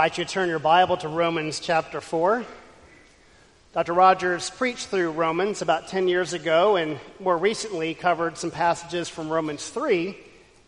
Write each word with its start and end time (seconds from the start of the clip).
Invite 0.00 0.16
you 0.16 0.24
to 0.24 0.30
turn 0.32 0.48
your 0.48 0.58
Bible 0.58 0.96
to 0.96 1.08
Romans 1.08 1.60
chapter 1.60 2.00
4. 2.00 2.42
Dr. 3.74 3.92
Rogers 3.92 4.48
preached 4.48 4.86
through 4.86 5.10
Romans 5.10 5.60
about 5.60 5.88
10 5.88 6.08
years 6.08 6.32
ago 6.32 6.76
and 6.76 6.98
more 7.18 7.36
recently 7.36 7.92
covered 7.92 8.38
some 8.38 8.50
passages 8.50 9.10
from 9.10 9.28
Romans 9.28 9.68
3. 9.68 10.16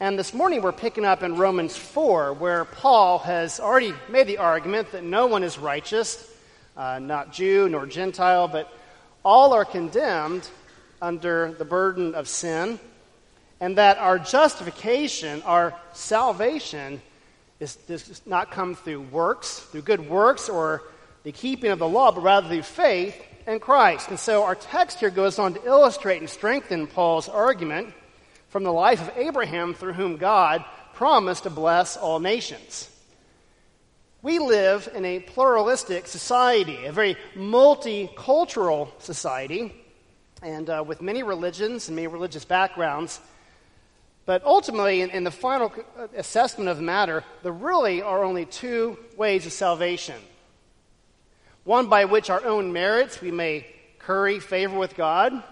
And 0.00 0.18
this 0.18 0.34
morning 0.34 0.60
we're 0.60 0.70
picking 0.72 1.06
up 1.06 1.22
in 1.22 1.36
Romans 1.36 1.74
4, 1.74 2.34
where 2.34 2.66
Paul 2.66 3.20
has 3.20 3.58
already 3.58 3.94
made 4.10 4.26
the 4.26 4.36
argument 4.36 4.92
that 4.92 5.02
no 5.02 5.28
one 5.28 5.42
is 5.42 5.58
righteous, 5.58 6.30
uh, 6.76 6.98
not 6.98 7.32
Jew 7.32 7.70
nor 7.70 7.86
Gentile, 7.86 8.48
but 8.48 8.70
all 9.24 9.54
are 9.54 9.64
condemned 9.64 10.46
under 11.00 11.52
the 11.52 11.64
burden 11.64 12.14
of 12.14 12.28
sin, 12.28 12.78
and 13.60 13.78
that 13.78 13.96
our 13.96 14.18
justification, 14.18 15.40
our 15.44 15.74
salvation, 15.94 17.00
is, 17.62 17.76
does 17.76 18.22
not 18.26 18.50
come 18.50 18.74
through 18.74 19.02
works, 19.02 19.60
through 19.60 19.82
good 19.82 20.08
works 20.08 20.48
or 20.48 20.82
the 21.22 21.32
keeping 21.32 21.70
of 21.70 21.78
the 21.78 21.88
law, 21.88 22.10
but 22.10 22.22
rather 22.22 22.48
through 22.48 22.62
faith 22.62 23.14
in 23.46 23.60
Christ. 23.60 24.08
And 24.08 24.18
so 24.18 24.42
our 24.42 24.56
text 24.56 24.98
here 24.98 25.10
goes 25.10 25.38
on 25.38 25.54
to 25.54 25.64
illustrate 25.64 26.18
and 26.18 26.28
strengthen 26.28 26.88
Paul's 26.88 27.28
argument 27.28 27.94
from 28.48 28.64
the 28.64 28.72
life 28.72 29.00
of 29.00 29.16
Abraham, 29.16 29.74
through 29.74 29.92
whom 29.92 30.16
God 30.16 30.64
promised 30.94 31.44
to 31.44 31.50
bless 31.50 31.96
all 31.96 32.18
nations. 32.18 32.88
We 34.22 34.38
live 34.38 34.88
in 34.94 35.04
a 35.04 35.20
pluralistic 35.20 36.06
society, 36.06 36.84
a 36.86 36.92
very 36.92 37.16
multicultural 37.34 38.90
society, 39.00 39.72
and 40.42 40.68
uh, 40.68 40.84
with 40.86 41.00
many 41.00 41.22
religions 41.22 41.88
and 41.88 41.96
many 41.96 42.08
religious 42.08 42.44
backgrounds. 42.44 43.20
But 44.24 44.44
ultimately, 44.44 45.00
in, 45.00 45.10
in 45.10 45.24
the 45.24 45.30
final 45.30 45.72
uh, 45.98 46.06
assessment 46.16 46.68
of 46.68 46.76
the 46.76 46.82
matter, 46.82 47.24
there 47.42 47.52
really 47.52 48.02
are 48.02 48.22
only 48.22 48.44
two 48.44 48.98
ways 49.16 49.46
of 49.46 49.52
salvation 49.52 50.16
one 51.64 51.88
by 51.88 52.06
which 52.06 52.28
our 52.28 52.44
own 52.44 52.72
merits 52.72 53.20
we 53.20 53.30
may 53.30 53.66
curry 53.98 54.40
favor 54.40 54.76
with 54.76 54.96
God, 54.96 55.42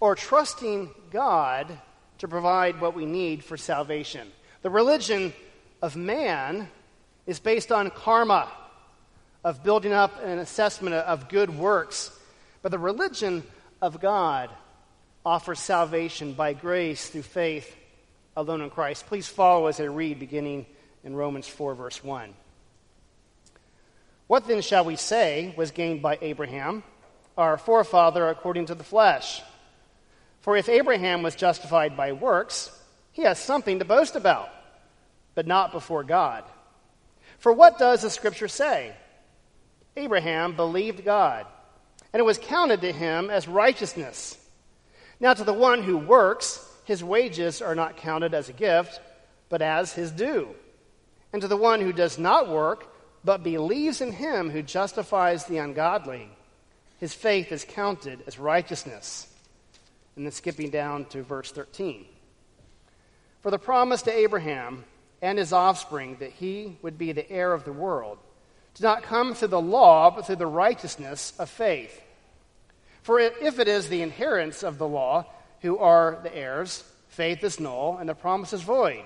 or 0.00 0.14
trusting 0.14 0.90
God 1.10 1.78
to 2.18 2.28
provide 2.28 2.80
what 2.80 2.94
we 2.94 3.04
need 3.04 3.44
for 3.44 3.56
salvation. 3.56 4.26
The 4.62 4.70
religion 4.70 5.34
of 5.82 5.94
man 5.94 6.68
is 7.26 7.38
based 7.38 7.70
on 7.70 7.90
karma, 7.90 8.50
of 9.42 9.62
building 9.62 9.92
up 9.92 10.22
an 10.24 10.38
assessment 10.38 10.94
of 10.94 11.28
good 11.28 11.50
works. 11.50 12.10
But 12.62 12.70
the 12.70 12.78
religion 12.78 13.42
of 13.82 14.00
God 14.00 14.48
offers 15.24 15.58
salvation 15.58 16.34
by 16.34 16.52
grace 16.52 17.08
through 17.08 17.22
faith 17.22 17.74
alone 18.36 18.60
in 18.60 18.70
Christ. 18.70 19.06
Please 19.06 19.26
follow 19.26 19.66
as 19.66 19.80
I 19.80 19.84
read, 19.84 20.18
beginning 20.18 20.66
in 21.02 21.14
Romans 21.16 21.48
4, 21.48 21.74
verse 21.74 22.02
1. 22.02 22.34
What 24.26 24.46
then 24.46 24.62
shall 24.62 24.84
we 24.84 24.96
say 24.96 25.54
was 25.56 25.70
gained 25.70 26.02
by 26.02 26.18
Abraham, 26.20 26.82
our 27.36 27.56
forefather 27.56 28.28
according 28.28 28.66
to 28.66 28.74
the 28.74 28.84
flesh? 28.84 29.42
For 30.40 30.56
if 30.56 30.68
Abraham 30.68 31.22
was 31.22 31.34
justified 31.34 31.96
by 31.96 32.12
works, 32.12 32.70
he 33.12 33.22
has 33.22 33.38
something 33.38 33.78
to 33.78 33.84
boast 33.84 34.16
about, 34.16 34.50
but 35.34 35.46
not 35.46 35.72
before 35.72 36.04
God. 36.04 36.44
For 37.38 37.52
what 37.52 37.78
does 37.78 38.02
the 38.02 38.10
scripture 38.10 38.48
say? 38.48 38.94
Abraham 39.96 40.56
believed 40.56 41.04
God, 41.04 41.46
and 42.12 42.20
it 42.20 42.24
was 42.24 42.38
counted 42.38 42.80
to 42.80 42.92
him 42.92 43.30
as 43.30 43.46
righteousness. 43.46 44.36
Now, 45.20 45.34
to 45.34 45.44
the 45.44 45.52
one 45.52 45.82
who 45.82 45.96
works, 45.96 46.66
his 46.84 47.02
wages 47.02 47.62
are 47.62 47.74
not 47.74 47.96
counted 47.96 48.34
as 48.34 48.48
a 48.48 48.52
gift, 48.52 49.00
but 49.48 49.62
as 49.62 49.92
his 49.92 50.10
due. 50.10 50.48
And 51.32 51.42
to 51.42 51.48
the 51.48 51.56
one 51.56 51.80
who 51.80 51.92
does 51.92 52.18
not 52.18 52.48
work, 52.48 52.92
but 53.24 53.42
believes 53.42 54.00
in 54.00 54.12
him 54.12 54.50
who 54.50 54.62
justifies 54.62 55.44
the 55.44 55.58
ungodly, 55.58 56.28
his 56.98 57.14
faith 57.14 57.52
is 57.52 57.64
counted 57.64 58.22
as 58.26 58.38
righteousness. 58.38 59.28
And 60.16 60.24
then 60.24 60.32
skipping 60.32 60.70
down 60.70 61.06
to 61.06 61.22
verse 61.22 61.50
13. 61.50 62.06
For 63.42 63.50
the 63.50 63.58
promise 63.58 64.02
to 64.02 64.12
Abraham 64.16 64.84
and 65.20 65.38
his 65.38 65.52
offspring 65.52 66.16
that 66.20 66.32
he 66.32 66.78
would 66.82 66.98
be 66.98 67.12
the 67.12 67.28
heir 67.30 67.52
of 67.52 67.64
the 67.64 67.72
world 67.72 68.18
did 68.74 68.82
not 68.82 69.02
come 69.02 69.34
through 69.34 69.48
the 69.48 69.60
law, 69.60 70.10
but 70.10 70.26
through 70.26 70.36
the 70.36 70.46
righteousness 70.46 71.32
of 71.38 71.48
faith. 71.48 72.00
For 73.04 73.20
if 73.20 73.58
it 73.58 73.68
is 73.68 73.88
the 73.90 74.00
inheritance 74.00 74.62
of 74.62 74.78
the 74.78 74.88
law 74.88 75.26
who 75.60 75.76
are 75.76 76.20
the 76.22 76.34
heirs, 76.34 76.82
faith 77.08 77.44
is 77.44 77.60
null 77.60 77.98
and 78.00 78.08
the 78.08 78.14
promise 78.14 78.54
is 78.54 78.62
void. 78.62 79.04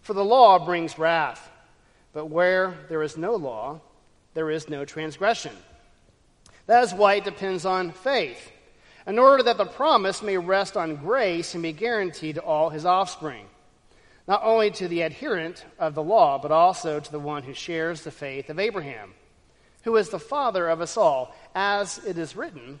For 0.00 0.14
the 0.14 0.24
law 0.24 0.64
brings 0.64 0.98
wrath, 0.98 1.50
but 2.14 2.30
where 2.30 2.74
there 2.88 3.02
is 3.02 3.18
no 3.18 3.34
law, 3.34 3.82
there 4.32 4.50
is 4.50 4.70
no 4.70 4.86
transgression. 4.86 5.52
That 6.64 6.84
is 6.84 6.94
why 6.94 7.16
it 7.16 7.24
depends 7.24 7.66
on 7.66 7.92
faith, 7.92 8.50
in 9.06 9.18
order 9.18 9.42
that 9.42 9.58
the 9.58 9.66
promise 9.66 10.22
may 10.22 10.38
rest 10.38 10.74
on 10.74 10.96
grace 10.96 11.52
and 11.52 11.62
be 11.62 11.72
guaranteed 11.74 12.36
to 12.36 12.42
all 12.42 12.70
his 12.70 12.86
offspring, 12.86 13.44
not 14.26 14.40
only 14.42 14.70
to 14.70 14.88
the 14.88 15.02
adherent 15.02 15.66
of 15.78 15.94
the 15.94 16.02
law, 16.02 16.38
but 16.38 16.50
also 16.50 16.98
to 16.98 17.12
the 17.12 17.18
one 17.18 17.42
who 17.42 17.52
shares 17.52 18.04
the 18.04 18.10
faith 18.10 18.48
of 18.48 18.58
Abraham, 18.58 19.12
who 19.82 19.96
is 19.96 20.08
the 20.08 20.18
father 20.18 20.66
of 20.66 20.80
us 20.80 20.96
all, 20.96 21.34
as 21.54 21.98
it 22.06 22.16
is 22.16 22.34
written. 22.34 22.80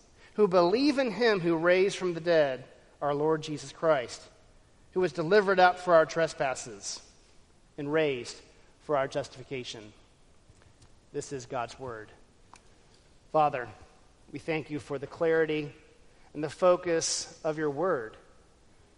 who 0.35 0.47
believe 0.47 0.97
in 0.97 1.11
him 1.11 1.39
who 1.39 1.55
raised 1.55 1.97
from 1.97 2.13
the 2.13 2.21
dead 2.21 2.63
our 3.01 3.13
Lord 3.13 3.41
Jesus 3.41 3.71
Christ, 3.71 4.21
who 4.93 5.01
was 5.01 5.11
delivered 5.11 5.59
up 5.59 5.79
for 5.79 5.95
our 5.95 6.05
trespasses 6.05 7.01
and 7.77 7.91
raised 7.91 8.39
for 8.81 8.97
our 8.97 9.07
justification. 9.07 9.93
This 11.13 11.33
is 11.33 11.45
God's 11.45 11.79
word. 11.79 12.09
Father, 13.31 13.67
we 14.31 14.39
thank 14.39 14.69
you 14.69 14.79
for 14.79 14.97
the 14.97 15.07
clarity 15.07 15.73
and 16.33 16.43
the 16.43 16.49
focus 16.49 17.39
of 17.43 17.57
your 17.57 17.69
word 17.69 18.15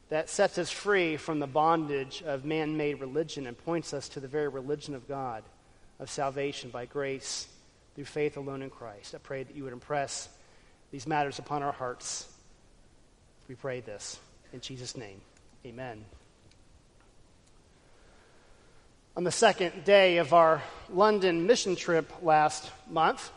that 0.09 0.29
sets 0.29 0.57
us 0.57 0.69
free 0.69 1.17
from 1.17 1.39
the 1.39 1.47
bondage 1.47 2.21
of 2.23 2.45
man 2.45 2.77
made 2.77 2.99
religion 2.99 3.47
and 3.47 3.57
points 3.57 3.93
us 3.93 4.09
to 4.09 4.19
the 4.19 4.27
very 4.27 4.47
religion 4.47 4.93
of 4.93 5.07
God, 5.07 5.43
of 5.99 6.09
salvation 6.09 6.69
by 6.69 6.85
grace 6.85 7.47
through 7.95 8.05
faith 8.05 8.37
alone 8.37 8.61
in 8.61 8.69
Christ. 8.69 9.15
I 9.15 9.17
pray 9.17 9.43
that 9.43 9.55
you 9.55 9.63
would 9.63 9.73
impress 9.73 10.29
these 10.93 11.07
matters 11.07 11.39
upon 11.39 11.63
our 11.63 11.71
hearts. 11.71 12.29
We 13.49 13.55
pray 13.55 13.79
this 13.79 14.19
in 14.53 14.61
Jesus' 14.61 14.95
name. 14.95 15.19
Amen. 15.65 16.05
On 19.17 19.23
the 19.23 19.31
second 19.31 19.85
day 19.85 20.17
of 20.17 20.33
our 20.33 20.61
London 20.91 21.47
mission 21.47 21.75
trip 21.75 22.13
last 22.21 22.69
month, 22.91 23.31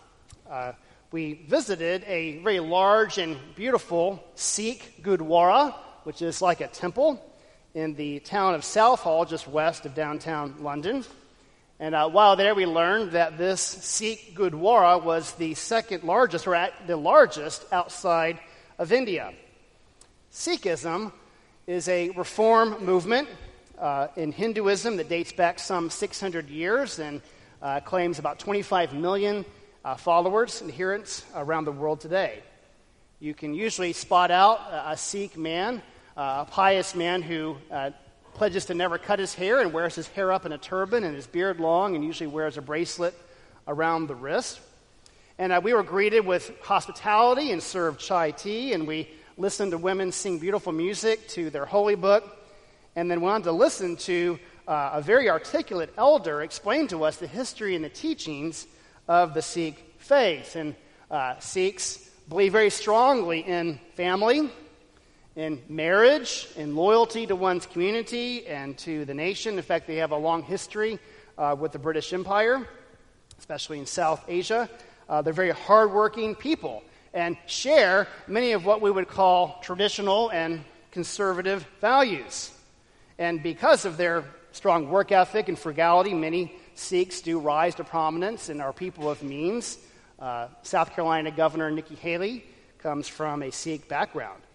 uh, 0.50 0.72
we 1.12 1.46
visited 1.48 2.04
a 2.06 2.40
very 2.40 2.60
large 2.60 3.16
and 3.16 3.38
beautiful 3.54 4.22
Sikh 4.34 5.02
Gurdwara, 5.02 5.74
which 6.04 6.20
is 6.20 6.42
like 6.42 6.60
a 6.60 6.68
temple 6.68 7.24
in 7.72 7.94
the 7.94 8.18
town 8.20 8.54
of 8.54 8.64
Southall, 8.64 9.24
just 9.24 9.48
west 9.48 9.86
of 9.86 9.94
downtown 9.94 10.56
London. 10.60 11.06
And 11.78 11.94
uh, 11.94 12.08
while 12.08 12.36
there, 12.36 12.54
we 12.54 12.64
learned 12.64 13.12
that 13.12 13.36
this 13.36 13.60
Sikh 13.60 14.34
Gurdwara 14.34 15.02
was 15.02 15.32
the 15.32 15.52
second 15.54 16.04
largest, 16.04 16.46
or 16.46 16.70
the 16.86 16.96
largest, 16.96 17.66
outside 17.70 18.38
of 18.78 18.92
India. 18.92 19.34
Sikhism 20.32 21.12
is 21.66 21.86
a 21.88 22.10
reform 22.10 22.82
movement 22.82 23.28
uh, 23.78 24.08
in 24.16 24.32
Hinduism 24.32 24.96
that 24.96 25.10
dates 25.10 25.32
back 25.32 25.58
some 25.58 25.90
600 25.90 26.48
years 26.48 26.98
and 26.98 27.20
uh, 27.60 27.80
claims 27.80 28.18
about 28.18 28.38
25 28.38 28.94
million 28.94 29.44
uh, 29.84 29.96
followers, 29.96 30.62
adherents 30.62 31.26
around 31.34 31.66
the 31.66 31.72
world 31.72 32.00
today. 32.00 32.42
You 33.20 33.34
can 33.34 33.52
usually 33.52 33.92
spot 33.92 34.30
out 34.30 34.60
a 34.70 34.96
Sikh 34.96 35.36
man, 35.36 35.82
a 36.16 36.46
pious 36.46 36.94
man 36.94 37.20
who 37.20 37.56
uh, 37.70 37.90
pledges 38.36 38.66
to 38.66 38.74
never 38.74 38.98
cut 38.98 39.18
his 39.18 39.34
hair 39.34 39.60
and 39.60 39.72
wears 39.72 39.94
his 39.94 40.08
hair 40.08 40.30
up 40.30 40.44
in 40.44 40.52
a 40.52 40.58
turban 40.58 41.04
and 41.04 41.16
his 41.16 41.26
beard 41.26 41.58
long 41.58 41.94
and 41.94 42.04
usually 42.04 42.26
wears 42.26 42.58
a 42.58 42.62
bracelet 42.62 43.14
around 43.66 44.08
the 44.08 44.14
wrist. 44.14 44.60
And 45.38 45.52
uh, 45.52 45.60
we 45.64 45.72
were 45.72 45.82
greeted 45.82 46.26
with 46.26 46.52
hospitality 46.60 47.50
and 47.50 47.62
served 47.62 47.98
chai 47.98 48.32
tea, 48.32 48.74
and 48.74 48.86
we 48.86 49.08
listened 49.38 49.72
to 49.72 49.78
women 49.78 50.12
sing 50.12 50.38
beautiful 50.38 50.72
music 50.72 51.26
to 51.28 51.48
their 51.48 51.64
holy 51.64 51.94
book, 51.94 52.24
and 52.94 53.10
then 53.10 53.22
went 53.22 53.34
on 53.36 53.42
to 53.42 53.52
listen 53.52 53.96
to 53.96 54.38
uh, 54.68 54.90
a 54.94 55.00
very 55.00 55.30
articulate 55.30 55.92
elder 55.96 56.42
explain 56.42 56.88
to 56.88 57.04
us 57.04 57.16
the 57.16 57.26
history 57.26 57.74
and 57.74 57.84
the 57.84 57.88
teachings 57.88 58.66
of 59.08 59.32
the 59.32 59.42
Sikh 59.42 59.94
faith. 59.98 60.56
And 60.56 60.74
uh, 61.10 61.38
Sikhs 61.38 62.10
believe 62.28 62.52
very 62.52 62.70
strongly 62.70 63.40
in 63.40 63.80
family, 63.94 64.50
in 65.36 65.62
marriage, 65.68 66.48
in 66.56 66.74
loyalty 66.74 67.26
to 67.26 67.36
one's 67.36 67.66
community 67.66 68.46
and 68.46 68.76
to 68.78 69.04
the 69.04 69.14
nation. 69.14 69.56
In 69.56 69.62
fact, 69.62 69.86
they 69.86 69.96
have 69.96 70.10
a 70.10 70.16
long 70.16 70.42
history 70.42 70.98
uh, 71.36 71.54
with 71.58 71.72
the 71.72 71.78
British 71.78 72.12
Empire, 72.14 72.66
especially 73.38 73.78
in 73.78 73.86
South 73.86 74.24
Asia. 74.26 74.68
Uh, 75.08 75.20
they're 75.20 75.34
very 75.34 75.50
hardworking 75.50 76.34
people 76.34 76.82
and 77.12 77.36
share 77.46 78.08
many 78.26 78.52
of 78.52 78.64
what 78.64 78.80
we 78.80 78.90
would 78.90 79.08
call 79.08 79.60
traditional 79.62 80.30
and 80.30 80.64
conservative 80.90 81.66
values. 81.80 82.50
And 83.18 83.42
because 83.42 83.84
of 83.84 83.98
their 83.98 84.24
strong 84.52 84.88
work 84.88 85.12
ethic 85.12 85.48
and 85.48 85.58
frugality, 85.58 86.14
many 86.14 86.54
Sikhs 86.74 87.20
do 87.20 87.38
rise 87.38 87.74
to 87.76 87.84
prominence 87.84 88.48
and 88.48 88.60
are 88.60 88.72
people 88.72 89.10
of 89.10 89.22
means. 89.22 89.78
Uh, 90.18 90.48
South 90.62 90.94
Carolina 90.94 91.30
Governor 91.30 91.70
Nikki 91.70 91.94
Haley 91.94 92.44
comes 92.78 93.06
from 93.06 93.42
a 93.42 93.50
Sikh 93.50 93.88
background. 93.88 94.45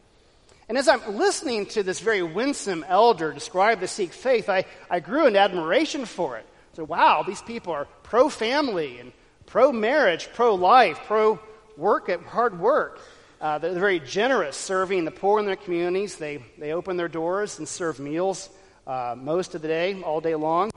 And 0.71 0.77
as 0.77 0.87
I'm 0.87 1.17
listening 1.17 1.65
to 1.65 1.83
this 1.83 1.99
very 1.99 2.23
winsome 2.23 2.85
elder 2.87 3.33
describe 3.33 3.81
the 3.81 3.89
Sikh 3.89 4.13
faith, 4.13 4.47
I, 4.47 4.63
I 4.89 5.01
grew 5.01 5.27
in 5.27 5.35
admiration 5.35 6.05
for 6.05 6.37
it. 6.37 6.47
So, 6.77 6.85
wow, 6.85 7.25
these 7.27 7.41
people 7.41 7.73
are 7.73 7.89
pro 8.03 8.29
family 8.29 8.97
and 8.99 9.11
pro 9.45 9.73
marriage, 9.73 10.29
pro 10.33 10.55
life, 10.55 10.97
pro 11.07 11.41
work 11.75 12.07
at 12.07 12.21
hard 12.21 12.57
work. 12.57 13.01
Uh, 13.41 13.57
they're 13.57 13.73
very 13.73 13.99
generous, 13.99 14.55
serving 14.55 15.03
the 15.03 15.11
poor 15.11 15.41
in 15.41 15.45
their 15.45 15.57
communities. 15.57 16.15
They, 16.15 16.41
they 16.57 16.71
open 16.71 16.95
their 16.95 17.09
doors 17.09 17.59
and 17.59 17.67
serve 17.67 17.99
meals 17.99 18.49
uh, 18.87 19.15
most 19.17 19.55
of 19.55 19.61
the 19.61 19.67
day, 19.67 20.01
all 20.01 20.21
day 20.21 20.35
long. 20.35 20.71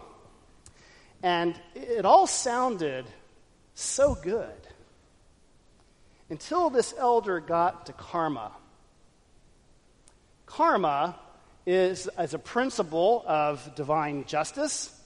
And 1.23 1.55
it 1.77 2.05
all 2.05 2.27
sounded 2.27 3.07
so 3.75 4.17
good 4.17 4.51
until 6.31 6.69
this 6.69 6.93
elder 6.99 7.39
got 7.39 7.87
to 7.87 7.93
karma. 7.93 8.51
Karma 10.57 11.17
is, 11.67 12.07
as 12.07 12.33
a 12.33 12.39
principle 12.39 13.25
of 13.27 13.75
divine 13.75 14.25
justice, 14.25 14.97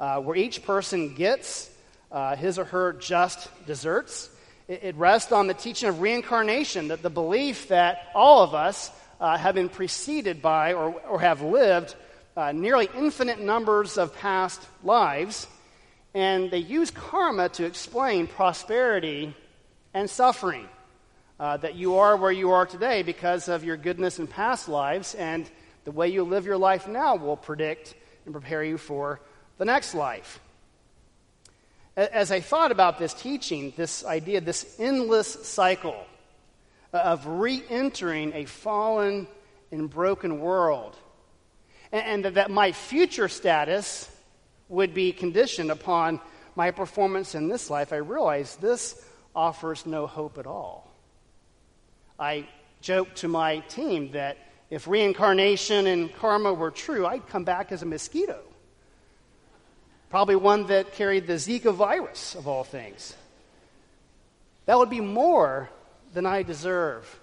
uh, 0.00 0.20
where 0.20 0.34
each 0.34 0.64
person 0.64 1.14
gets 1.14 1.70
uh, 2.10 2.34
his 2.34 2.58
or 2.58 2.64
her 2.64 2.94
just 2.94 3.48
deserts. 3.64 4.28
It, 4.66 4.82
it, 4.82 4.96
rests 4.96 5.30
on 5.30 5.46
the 5.46 5.54
teaching 5.54 5.88
of 5.88 6.00
reincarnation, 6.00 6.88
that 6.88 7.02
the 7.02 7.10
belief 7.10 7.68
that 7.68 8.08
all 8.12 8.42
of 8.42 8.56
us 8.56 8.90
uh, 9.20 9.38
have 9.38 9.54
been 9.54 9.68
preceded 9.68 10.42
by 10.42 10.72
or, 10.72 10.90
or 11.08 11.20
have 11.20 11.42
lived 11.42 11.94
uh, 12.36 12.50
nearly 12.50 12.88
infinite 12.96 13.38
numbers 13.38 13.98
of 13.98 14.16
past 14.16 14.60
lives, 14.82 15.46
and 16.12 16.50
they 16.50 16.58
use 16.58 16.90
karma 16.90 17.48
to 17.50 17.64
explain 17.64 18.26
prosperity 18.26 19.32
and 19.94 20.10
suffering 20.10 20.68
uh, 21.40 21.56
that 21.58 21.74
you 21.74 21.96
are 21.96 22.16
where 22.16 22.32
you 22.32 22.50
are 22.50 22.66
today 22.66 23.02
because 23.02 23.48
of 23.48 23.64
your 23.64 23.76
goodness 23.76 24.18
in 24.18 24.26
past 24.26 24.68
lives, 24.68 25.14
and 25.14 25.48
the 25.84 25.92
way 25.92 26.08
you 26.08 26.24
live 26.24 26.44
your 26.44 26.56
life 26.56 26.88
now 26.88 27.16
will 27.16 27.36
predict 27.36 27.94
and 28.24 28.32
prepare 28.34 28.64
you 28.64 28.76
for 28.76 29.20
the 29.58 29.64
next 29.64 29.94
life. 29.94 30.40
As 31.96 32.30
I 32.30 32.40
thought 32.40 32.70
about 32.70 32.98
this 32.98 33.14
teaching, 33.14 33.72
this 33.76 34.04
idea, 34.04 34.40
this 34.40 34.76
endless 34.78 35.28
cycle 35.46 36.06
of 36.92 37.26
re 37.26 37.62
entering 37.68 38.32
a 38.34 38.44
fallen 38.44 39.26
and 39.70 39.90
broken 39.90 40.40
world, 40.40 40.96
and 41.92 42.24
that 42.24 42.50
my 42.50 42.72
future 42.72 43.28
status 43.28 44.10
would 44.68 44.94
be 44.94 45.12
conditioned 45.12 45.70
upon 45.70 46.20
my 46.54 46.70
performance 46.70 47.34
in 47.34 47.48
this 47.48 47.70
life, 47.70 47.92
I 47.92 47.96
realized 47.96 48.60
this 48.60 49.00
offers 49.34 49.86
no 49.86 50.06
hope 50.06 50.38
at 50.38 50.46
all. 50.46 50.87
I 52.18 52.48
joked 52.80 53.16
to 53.18 53.28
my 53.28 53.58
team 53.60 54.12
that 54.12 54.38
if 54.70 54.88
reincarnation 54.88 55.86
and 55.86 56.14
karma 56.16 56.52
were 56.52 56.70
true, 56.70 57.06
I'd 57.06 57.26
come 57.28 57.44
back 57.44 57.72
as 57.72 57.82
a 57.82 57.86
mosquito. 57.86 58.40
Probably 60.10 60.36
one 60.36 60.66
that 60.66 60.92
carried 60.92 61.26
the 61.26 61.34
Zika 61.34 61.72
virus, 61.72 62.34
of 62.34 62.48
all 62.48 62.64
things. 62.64 63.14
That 64.66 64.78
would 64.78 64.90
be 64.90 65.00
more 65.00 65.70
than 66.12 66.26
I 66.26 66.42
deserve. 66.42 67.20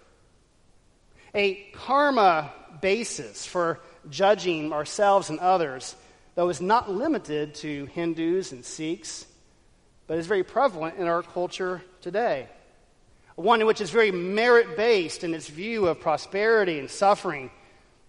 A 1.33 1.55
karma 1.73 2.51
basis 2.81 3.45
for 3.45 3.79
judging 4.09 4.71
ourselves 4.71 5.29
and 5.29 5.39
others, 5.39 5.95
though, 6.35 6.49
is 6.49 6.61
not 6.61 6.89
limited 6.89 7.55
to 7.55 7.85
Hindus 7.87 8.51
and 8.51 8.63
Sikhs, 8.63 9.25
but 10.07 10.17
is 10.17 10.27
very 10.27 10.43
prevalent 10.43 10.97
in 10.97 11.07
our 11.07 11.23
culture 11.23 11.81
today 12.01 12.47
one 13.35 13.65
which 13.65 13.81
is 13.81 13.89
very 13.89 14.11
merit 14.11 14.77
based 14.77 15.23
in 15.23 15.33
its 15.33 15.47
view 15.47 15.87
of 15.87 15.99
prosperity 15.99 16.79
and 16.79 16.89
suffering. 16.89 17.51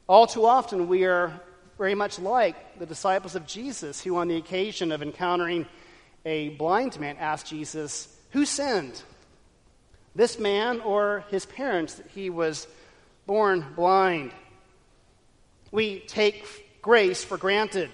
All 0.08 0.26
too 0.26 0.46
often, 0.46 0.88
we 0.88 1.04
are 1.04 1.40
very 1.78 1.94
much 1.94 2.18
like 2.18 2.78
the 2.78 2.86
disciples 2.86 3.34
of 3.34 3.46
Jesus, 3.46 4.00
who, 4.02 4.16
on 4.16 4.28
the 4.28 4.36
occasion 4.36 4.92
of 4.92 5.02
encountering 5.02 5.66
a 6.24 6.50
blind 6.50 6.98
man, 7.00 7.16
asked 7.18 7.48
Jesus, 7.48 8.08
Who 8.30 8.44
sinned? 8.44 9.02
This 10.14 10.38
man 10.38 10.80
or 10.80 11.24
his 11.28 11.44
parents 11.44 11.94
that 11.94 12.06
he 12.06 12.30
was 12.30 12.66
born 13.26 13.66
blind? 13.74 14.30
We 15.72 16.00
take 16.00 16.80
grace 16.80 17.24
for 17.24 17.36
granted. 17.36 17.90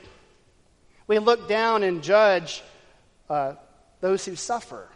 We 1.07 1.19
look 1.19 1.49
down 1.49 1.83
and 1.83 2.03
judge 2.03 2.63
uh, 3.29 3.55
those 4.01 4.25
who 4.25 4.37
suffer. 4.37 4.87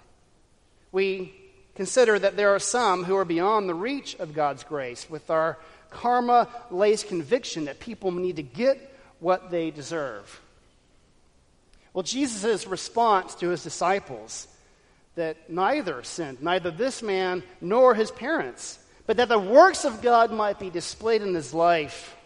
We 0.93 1.35
Consider 1.76 2.18
that 2.18 2.37
there 2.37 2.54
are 2.54 2.59
some 2.59 3.04
who 3.04 3.16
are 3.16 3.25
beyond 3.25 3.68
the 3.68 3.75
reach 3.75 4.16
of 4.16 4.35
God's 4.35 4.64
grace 4.64 5.09
with 5.09 5.30
our 5.30 5.59
karma 5.90 6.49
laced 6.71 7.09
conviction 7.09 7.66
that 7.66 7.80
people 7.80 8.11
need 8.11 8.37
to 8.37 8.42
get 8.42 8.95
what 9.21 9.50
they 9.50 9.71
deserve. 9.71 10.40
Well, 11.92 12.02
Jesus' 12.02 12.66
response 12.66 13.35
to 13.37 13.49
his 13.49 13.62
disciples 13.62 14.49
that 15.14 15.50
neither 15.50 16.02
sinned, 16.02 16.42
neither 16.42 16.71
this 16.71 17.02
man 17.02 17.42
nor 17.61 17.95
his 17.95 18.11
parents, 18.11 18.78
but 19.06 19.18
that 19.18 19.28
the 19.28 19.38
works 19.38 19.85
of 19.85 20.02
God 20.02 20.30
might 20.30 20.59
be 20.59 20.71
displayed 20.71 21.23
in 21.23 21.35
his 21.35 21.54
life, 21.54 22.16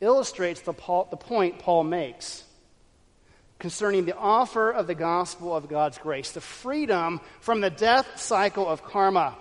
illustrates 0.00 0.60
the, 0.60 0.72
the 1.10 1.16
point 1.16 1.58
Paul 1.58 1.84
makes 1.84 2.44
concerning 3.58 4.04
the 4.04 4.16
offer 4.16 4.70
of 4.70 4.86
the 4.86 4.94
gospel 4.94 5.54
of 5.54 5.68
God's 5.68 5.98
grace, 5.98 6.30
the 6.30 6.40
freedom 6.40 7.20
from 7.40 7.60
the 7.60 7.70
death 7.70 8.20
cycle 8.20 8.68
of 8.68 8.84
karma, 8.84 9.36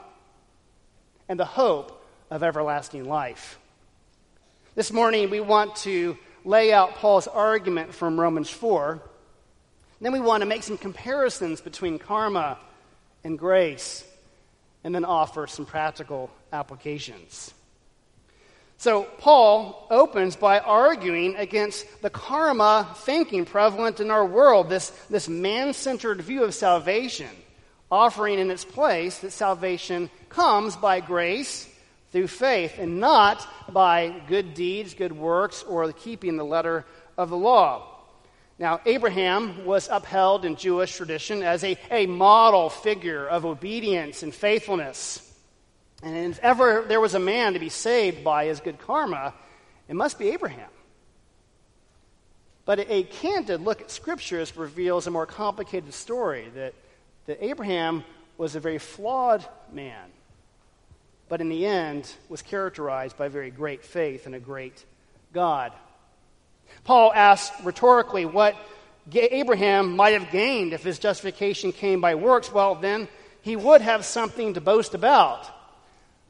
and 1.30 1.40
the 1.40 1.46
hope 1.46 2.04
of 2.32 2.42
everlasting 2.44 3.06
life. 3.06 3.60
This 4.76 4.92
morning, 4.92 5.30
we 5.30 5.40
want 5.40 5.76
to 5.78 6.18
lay 6.46 6.72
out 6.72 6.96
Paul's 6.96 7.28
argument 7.28 7.94
from 7.94 8.20
Romans 8.20 8.50
4. 8.50 9.02
Then 10.00 10.14
we 10.14 10.20
want 10.20 10.42
to 10.42 10.48
make 10.48 10.64
some 10.64 10.78
comparisons 10.78 11.62
between 11.62 12.00
karma 12.00 12.58
and 13.24 13.38
grace. 13.38 14.04
and 14.84 14.96
then 14.96 15.04
offer 15.04 15.48
some 15.48 15.66
practical 15.66 16.30
applications. 16.54 17.54
So, 18.80 19.04
Paul 19.04 19.88
opens 19.90 20.36
by 20.36 20.60
arguing 20.60 21.36
against 21.36 22.04
the 22.04 22.12
karma 22.12 22.88
thinking 22.98 23.44
prevalent 23.44 24.00
in 24.00 24.12
our 24.12 24.26
world, 24.26 24.70
this, 24.70 24.92
this 25.10 25.28
man 25.28 25.74
centered 25.74 26.22
view 26.22 26.44
of 26.44 26.54
salvation, 26.54 27.30
offering 27.92 28.38
in 28.38 28.52
its 28.52 28.64
place 28.64 29.18
that 29.20 29.32
salvation 29.32 30.12
comes 30.30 30.76
by 30.76 31.00
grace 31.00 31.68
through 32.12 32.28
faith 32.28 32.78
and 32.78 33.00
not 33.00 33.48
by 33.74 34.22
good 34.28 34.54
deeds, 34.54 34.94
good 34.94 35.12
works, 35.12 35.64
or 35.64 35.92
keeping 35.92 36.38
the 36.38 36.46
letter 36.46 36.86
of 37.18 37.32
the 37.32 37.38
law. 37.38 37.98
Now, 38.60 38.80
Abraham 38.86 39.66
was 39.66 39.90
upheld 39.92 40.46
in 40.46 40.56
Jewish 40.56 40.96
tradition 40.96 41.42
as 41.42 41.64
a, 41.64 41.78
a 41.90 42.06
model 42.06 42.70
figure 42.70 43.28
of 43.28 43.44
obedience 43.44 44.22
and 44.22 44.34
faithfulness. 44.34 45.27
And 46.04 46.32
if 46.32 46.40
ever 46.40 46.86
there 46.88 47.02
was 47.02 47.16
a 47.16 47.20
man 47.20 47.54
to 47.54 47.60
be 47.60 47.70
saved 47.70 48.24
by 48.24 48.46
his 48.46 48.60
good 48.60 48.80
karma, 48.80 49.34
it 49.88 49.96
must 49.96 50.20
be 50.20 50.30
Abraham. 50.30 50.70
But 52.66 52.80
a 52.90 53.04
candid 53.04 53.62
look 53.62 53.82
at 53.82 53.90
scriptures 53.90 54.56
reveals 54.58 55.08
a 55.08 55.12
more 55.12 55.26
complicated 55.26 55.94
story 55.94 56.50
that, 56.56 56.74
that 57.26 57.44
Abraham 57.44 58.04
was 58.38 58.56
a 58.56 58.60
very 58.60 58.78
flawed 58.78 59.46
man, 59.72 60.10
but 61.30 61.42
in 61.42 61.50
the 61.50 61.66
end 61.66 62.12
was 62.30 62.42
characterized 62.42 63.18
by 63.18 63.30
very 63.30 63.50
great 63.50 63.84
faith 63.84 64.26
and 64.26 64.36
a 64.36 64.40
great 64.40 64.86
God. 65.34 65.72
Paul 66.84 67.12
asks 67.14 67.60
rhetorically 67.64 68.26
what 68.26 68.56
Abraham 69.14 69.96
might 69.96 70.14
have 70.14 70.30
gained 70.32 70.74
if 70.74 70.84
his 70.84 71.00
justification 71.00 71.72
came 71.72 72.02
by 72.02 72.16
works. 72.16 72.52
Well, 72.52 72.76
then 72.76 73.08
he 73.42 73.56
would 73.56 73.82
have 73.82 74.04
something 74.06 74.54
to 74.56 74.62
boast 74.62 74.94
about. 74.94 75.50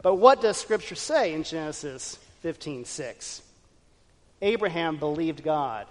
But 0.02 0.16
what 0.16 0.42
does 0.42 0.58
Scripture 0.58 0.96
say 0.96 1.34
in 1.34 1.44
Genesis 1.44 2.18
15 2.42 2.86
6? 2.86 3.42
Abraham 4.42 4.98
believed 4.98 5.44
God, 5.44 5.88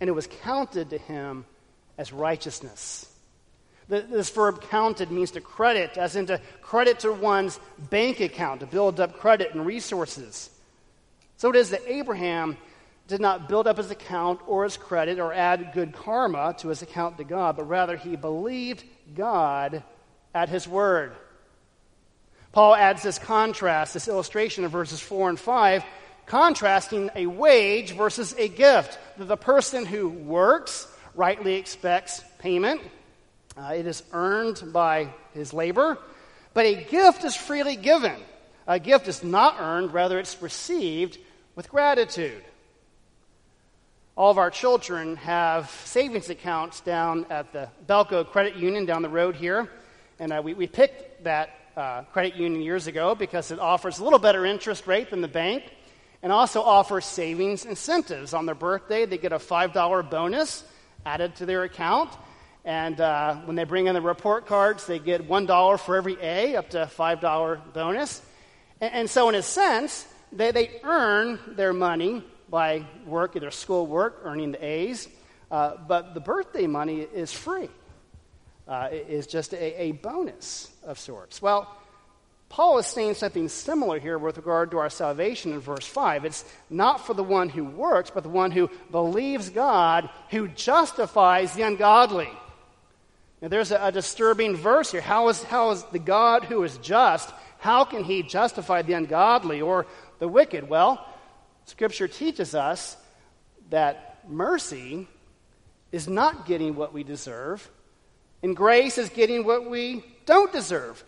and 0.00 0.08
it 0.08 0.12
was 0.12 0.28
counted 0.42 0.90
to 0.90 0.98
him 0.98 1.44
as 1.98 2.12
righteousness. 2.12 3.10
This 3.88 4.30
verb 4.30 4.62
counted 4.62 5.12
means 5.12 5.32
to 5.32 5.40
credit, 5.40 5.96
as 5.96 6.16
in 6.16 6.26
to 6.26 6.40
credit 6.60 7.00
to 7.00 7.12
one's 7.12 7.60
bank 7.90 8.20
account, 8.20 8.60
to 8.60 8.66
build 8.66 8.98
up 8.98 9.18
credit 9.18 9.54
and 9.54 9.64
resources. 9.64 10.50
So 11.36 11.50
it 11.50 11.56
is 11.56 11.70
that 11.70 11.82
Abraham 11.86 12.56
did 13.06 13.20
not 13.20 13.48
build 13.48 13.68
up 13.68 13.76
his 13.76 13.90
account 13.92 14.40
or 14.46 14.64
his 14.64 14.76
credit 14.76 15.20
or 15.20 15.32
add 15.32 15.70
good 15.72 15.92
karma 15.92 16.56
to 16.58 16.68
his 16.68 16.82
account 16.82 17.18
to 17.18 17.24
God, 17.24 17.56
but 17.56 17.68
rather 17.68 17.96
he 17.96 18.16
believed 18.16 18.82
God 19.14 19.84
at 20.34 20.48
his 20.48 20.66
word. 20.66 21.12
Paul 22.56 22.74
adds 22.74 23.02
this 23.02 23.18
contrast, 23.18 23.92
this 23.92 24.08
illustration 24.08 24.64
of 24.64 24.70
verses 24.70 24.98
4 24.98 25.28
and 25.28 25.38
5, 25.38 25.84
contrasting 26.24 27.10
a 27.14 27.26
wage 27.26 27.92
versus 27.92 28.34
a 28.38 28.48
gift. 28.48 28.98
The 29.18 29.36
person 29.36 29.84
who 29.84 30.08
works 30.08 30.88
rightly 31.14 31.56
expects 31.56 32.24
payment, 32.38 32.80
uh, 33.58 33.74
it 33.76 33.86
is 33.86 34.02
earned 34.10 34.72
by 34.72 35.12
his 35.34 35.52
labor, 35.52 35.98
but 36.54 36.64
a 36.64 36.82
gift 36.82 37.24
is 37.24 37.36
freely 37.36 37.76
given. 37.76 38.16
A 38.66 38.78
gift 38.78 39.06
is 39.06 39.22
not 39.22 39.56
earned, 39.60 39.92
rather, 39.92 40.18
it's 40.18 40.40
received 40.40 41.18
with 41.56 41.68
gratitude. 41.68 42.42
All 44.16 44.30
of 44.30 44.38
our 44.38 44.50
children 44.50 45.16
have 45.16 45.70
savings 45.84 46.30
accounts 46.30 46.80
down 46.80 47.26
at 47.28 47.52
the 47.52 47.68
Belco 47.86 48.26
Credit 48.26 48.56
Union 48.56 48.86
down 48.86 49.02
the 49.02 49.10
road 49.10 49.36
here. 49.36 49.68
And 50.18 50.32
uh, 50.32 50.40
we, 50.42 50.54
we 50.54 50.66
picked 50.66 51.24
that 51.24 51.50
uh, 51.76 52.02
credit 52.04 52.36
union 52.36 52.62
years 52.62 52.86
ago 52.86 53.14
because 53.14 53.50
it 53.50 53.58
offers 53.58 53.98
a 53.98 54.04
little 54.04 54.18
better 54.18 54.46
interest 54.46 54.86
rate 54.86 55.10
than 55.10 55.20
the 55.20 55.28
bank 55.28 55.64
and 56.22 56.32
also 56.32 56.62
offers 56.62 57.04
savings 57.04 57.64
incentives. 57.64 58.32
On 58.32 58.46
their 58.46 58.54
birthday, 58.54 59.06
they 59.06 59.18
get 59.18 59.32
a 59.32 59.38
$5 59.38 60.10
bonus 60.10 60.64
added 61.04 61.36
to 61.36 61.46
their 61.46 61.64
account. 61.64 62.10
And 62.64 63.00
uh, 63.00 63.36
when 63.44 63.54
they 63.54 63.64
bring 63.64 63.86
in 63.86 63.94
the 63.94 64.00
report 64.00 64.46
cards, 64.46 64.86
they 64.86 64.98
get 64.98 65.28
$1 65.28 65.80
for 65.80 65.96
every 65.96 66.16
A, 66.20 66.56
up 66.56 66.70
to 66.70 66.82
a 66.82 66.86
$5 66.86 67.72
bonus. 67.72 68.22
And, 68.80 68.92
and 68.92 69.10
so, 69.10 69.28
in 69.28 69.36
a 69.36 69.42
sense, 69.42 70.06
they, 70.32 70.50
they 70.50 70.80
earn 70.82 71.38
their 71.48 71.72
money 71.72 72.24
by 72.48 72.84
work, 73.04 73.36
either 73.36 73.50
school 73.50 73.86
work, 73.86 74.20
earning 74.24 74.52
the 74.52 74.64
A's, 74.64 75.08
uh, 75.50 75.76
but 75.86 76.14
the 76.14 76.20
birthday 76.20 76.66
money 76.66 77.00
is 77.00 77.32
free. 77.32 77.68
Uh, 78.68 78.88
is 78.90 79.28
just 79.28 79.52
a, 79.52 79.80
a 79.80 79.92
bonus 79.92 80.72
of 80.82 80.98
sorts. 80.98 81.40
Well, 81.40 81.70
Paul 82.48 82.78
is 82.78 82.86
saying 82.86 83.14
something 83.14 83.48
similar 83.48 83.98
here 83.98 84.18
with 84.18 84.36
regard 84.36 84.70
to 84.70 84.78
our 84.78 84.90
salvation 84.90 85.52
in 85.52 85.60
verse 85.60 85.86
5. 85.86 86.24
It's 86.24 86.44
not 86.70 87.06
for 87.06 87.14
the 87.14 87.22
one 87.22 87.48
who 87.48 87.64
works, 87.64 88.10
but 88.10 88.22
the 88.22 88.28
one 88.28 88.50
who 88.50 88.70
believes 88.90 89.50
God, 89.50 90.08
who 90.30 90.48
justifies 90.48 91.54
the 91.54 91.62
ungodly. 91.62 92.30
Now, 93.42 93.48
there's 93.48 93.72
a, 93.72 93.86
a, 93.86 93.92
disturbing 93.92 94.56
verse 94.56 94.92
here. 94.92 95.00
How 95.00 95.28
is, 95.28 95.42
how 95.42 95.70
is 95.70 95.82
the 95.84 95.98
God 95.98 96.44
who 96.44 96.62
is 96.62 96.78
just, 96.78 97.32
how 97.58 97.84
can 97.84 98.04
he 98.04 98.22
justify 98.22 98.82
the 98.82 98.94
ungodly 98.94 99.60
or 99.60 99.86
the 100.18 100.28
wicked? 100.28 100.68
Well, 100.68 101.06
Scripture 101.66 102.08
teaches 102.08 102.54
us 102.54 102.96
that 103.70 104.20
mercy 104.26 105.08
is 105.92 106.08
not 106.08 106.46
getting 106.46 106.76
what 106.76 106.92
we 106.92 107.02
deserve, 107.02 107.68
and 108.46 108.54
grace 108.54 108.96
is 108.96 109.08
getting 109.08 109.44
what 109.44 109.68
we 109.68 110.04
don't 110.24 110.52
deserve. 110.52 111.02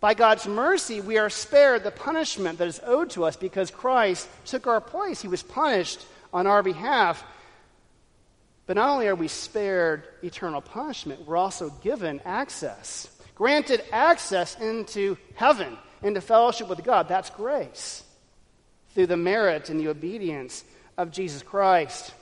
By 0.00 0.14
God's 0.14 0.48
mercy, 0.48 1.00
we 1.00 1.16
are 1.16 1.30
spared 1.30 1.84
the 1.84 1.92
punishment 1.92 2.58
that 2.58 2.66
is 2.66 2.80
owed 2.84 3.10
to 3.10 3.22
us 3.22 3.36
because 3.36 3.70
Christ 3.70 4.28
took 4.46 4.66
our 4.66 4.80
place. 4.80 5.22
He 5.22 5.28
was 5.28 5.44
punished 5.44 6.04
on 6.32 6.48
our 6.48 6.60
behalf. 6.60 7.22
But 8.66 8.74
not 8.74 8.88
only 8.88 9.06
are 9.06 9.14
we 9.14 9.28
spared 9.28 10.02
eternal 10.24 10.60
punishment, 10.60 11.24
we're 11.24 11.36
also 11.36 11.70
given 11.84 12.20
access, 12.24 13.08
granted 13.36 13.84
access 13.92 14.58
into 14.58 15.16
heaven, 15.36 15.78
into 16.02 16.20
fellowship 16.20 16.66
with 16.68 16.82
God. 16.82 17.06
That's 17.06 17.30
grace 17.30 18.02
through 18.90 19.06
the 19.06 19.16
merit 19.16 19.70
and 19.70 19.78
the 19.78 19.86
obedience 19.86 20.64
of 20.98 21.12
Jesus 21.12 21.44
Christ. 21.44 22.12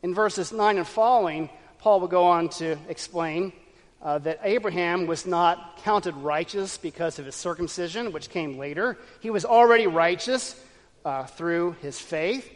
In 0.00 0.14
verses 0.14 0.52
9 0.52 0.78
and 0.78 0.86
following, 0.86 1.50
Paul 1.80 2.00
will 2.00 2.08
go 2.08 2.24
on 2.24 2.50
to 2.50 2.76
explain 2.90 3.54
uh, 4.02 4.18
that 4.18 4.40
Abraham 4.42 5.06
was 5.06 5.24
not 5.24 5.78
counted 5.82 6.14
righteous 6.14 6.76
because 6.76 7.18
of 7.18 7.24
his 7.24 7.34
circumcision, 7.34 8.12
which 8.12 8.28
came 8.28 8.58
later. 8.58 8.98
He 9.20 9.30
was 9.30 9.46
already 9.46 9.86
righteous 9.86 10.62
uh, 11.06 11.24
through 11.24 11.76
his 11.80 11.98
faith, 11.98 12.46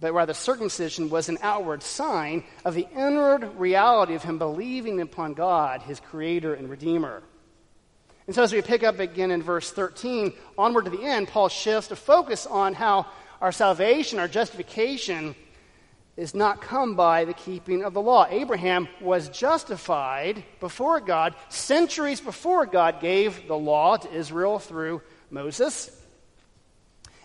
but 0.00 0.12
rather 0.12 0.34
circumcision 0.34 1.08
was 1.08 1.30
an 1.30 1.38
outward 1.40 1.82
sign 1.82 2.44
of 2.62 2.74
the 2.74 2.86
inward 2.94 3.56
reality 3.56 4.14
of 4.14 4.22
him 4.22 4.36
believing 4.36 5.00
upon 5.00 5.32
God, 5.32 5.80
his 5.80 5.98
creator 5.98 6.52
and 6.52 6.68
redeemer. 6.68 7.22
And 8.26 8.34
so, 8.34 8.42
as 8.42 8.52
we 8.52 8.60
pick 8.60 8.82
up 8.82 8.98
again 8.98 9.30
in 9.30 9.42
verse 9.42 9.70
13, 9.70 10.34
onward 10.58 10.84
to 10.84 10.90
the 10.90 11.04
end, 11.04 11.28
Paul 11.28 11.48
shifts 11.48 11.88
to 11.88 11.96
focus 11.96 12.44
on 12.44 12.74
how 12.74 13.06
our 13.40 13.52
salvation, 13.52 14.18
our 14.18 14.28
justification, 14.28 15.34
is 16.16 16.34
not 16.34 16.62
come 16.62 16.94
by 16.94 17.24
the 17.24 17.34
keeping 17.34 17.84
of 17.84 17.92
the 17.92 18.00
law. 18.00 18.26
Abraham 18.30 18.88
was 19.00 19.28
justified 19.28 20.42
before 20.60 21.00
God 21.00 21.34
centuries 21.48 22.20
before 22.20 22.64
God 22.64 23.00
gave 23.00 23.46
the 23.46 23.56
law 23.56 23.96
to 23.96 24.12
Israel 24.12 24.58
through 24.58 25.02
Moses. 25.30 25.90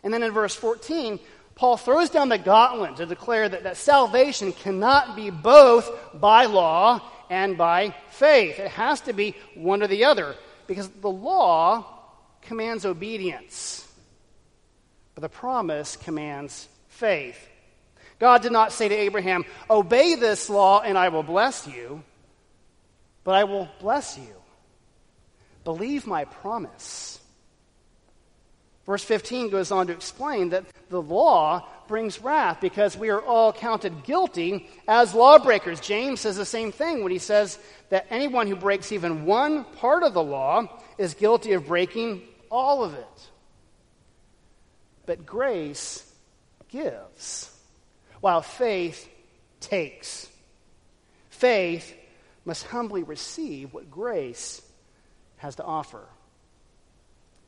And 0.04 0.14
then 0.14 0.24
in 0.24 0.32
verse 0.32 0.56
14, 0.56 1.20
Paul 1.56 1.78
throws 1.78 2.10
down 2.10 2.30
the 2.30 2.38
gauntlet 2.38 2.98
to 2.98 3.06
declare 3.06 3.48
that, 3.48 3.64
that 3.64 3.78
salvation 3.78 4.52
cannot 4.52 5.16
be 5.16 5.30
both 5.30 5.90
by 6.14 6.46
law 6.46 7.02
and 7.30 7.58
by 7.58 7.96
faith. 8.10 8.60
It 8.60 8.72
has 8.72 9.02
to 9.02 9.14
be 9.14 9.36
one 9.56 9.82
or 9.82 9.88
the 9.88 10.06
other. 10.06 10.36
Because 10.68 10.90
the 10.90 11.10
law 11.10 11.86
commands 12.42 12.86
obedience, 12.86 13.88
but 15.16 15.22
the 15.22 15.30
promise 15.30 15.96
commands 15.96 16.68
faith. 16.88 17.48
God 18.22 18.44
did 18.44 18.52
not 18.52 18.72
say 18.72 18.88
to 18.88 18.96
Abraham, 18.96 19.46
Obey 19.68 20.14
this 20.14 20.48
law 20.48 20.80
and 20.82 20.96
I 20.96 21.10
will 21.10 21.24
bless 21.24 21.66
you, 21.66 22.04
but 23.24 23.34
I 23.34 23.46
will 23.46 23.68
bless 23.80 24.16
you. 24.16 24.36
Believe 25.64 26.06
my 26.06 26.26
promise. 26.26 27.20
Verse 28.86 29.04
15 29.04 29.50
goes 29.50 29.72
on 29.72 29.88
to 29.88 29.94
explain 29.94 30.50
that 30.50 30.66
the 30.90 31.02
law 31.02 31.68
brings 31.88 32.22
wrath 32.22 32.62
because 32.62 32.96
we 32.96 33.10
are 33.10 33.22
all 33.22 33.52
counted 33.52 34.04
guilty 34.04 34.70
as 34.88 35.16
lawbreakers. 35.16 35.80
James 35.80 36.22
says 36.22 36.38
the 36.38 36.46
same 36.46 36.72
thing 36.72 37.02
when 37.02 37.12
he 37.12 37.18
says 37.18 37.58
that 37.90 38.06
anyone 38.12 38.46
who 38.46 38.56
breaks 38.56 38.92
even 38.92 39.26
one 39.26 39.64
part 39.64 40.04
of 40.04 40.14
the 40.14 40.24
law 40.24 40.68
is 41.00 41.16
guilty 41.16 41.54
of 41.54 41.66
breaking 41.66 42.22
all 42.52 42.84
of 42.84 42.94
it. 42.94 43.30
But 45.08 45.26
grace 45.26 46.08
gives, 46.70 47.51
while 48.22 48.42
faith 48.42 49.10
takes. 49.60 50.30
Faith 51.30 51.94
must 52.46 52.66
humbly 52.68 53.04
receive 53.04 53.74
what 53.74 53.92
grace 53.92 54.62
has 55.38 55.56
to 55.56 55.64
offer. 55.64 56.02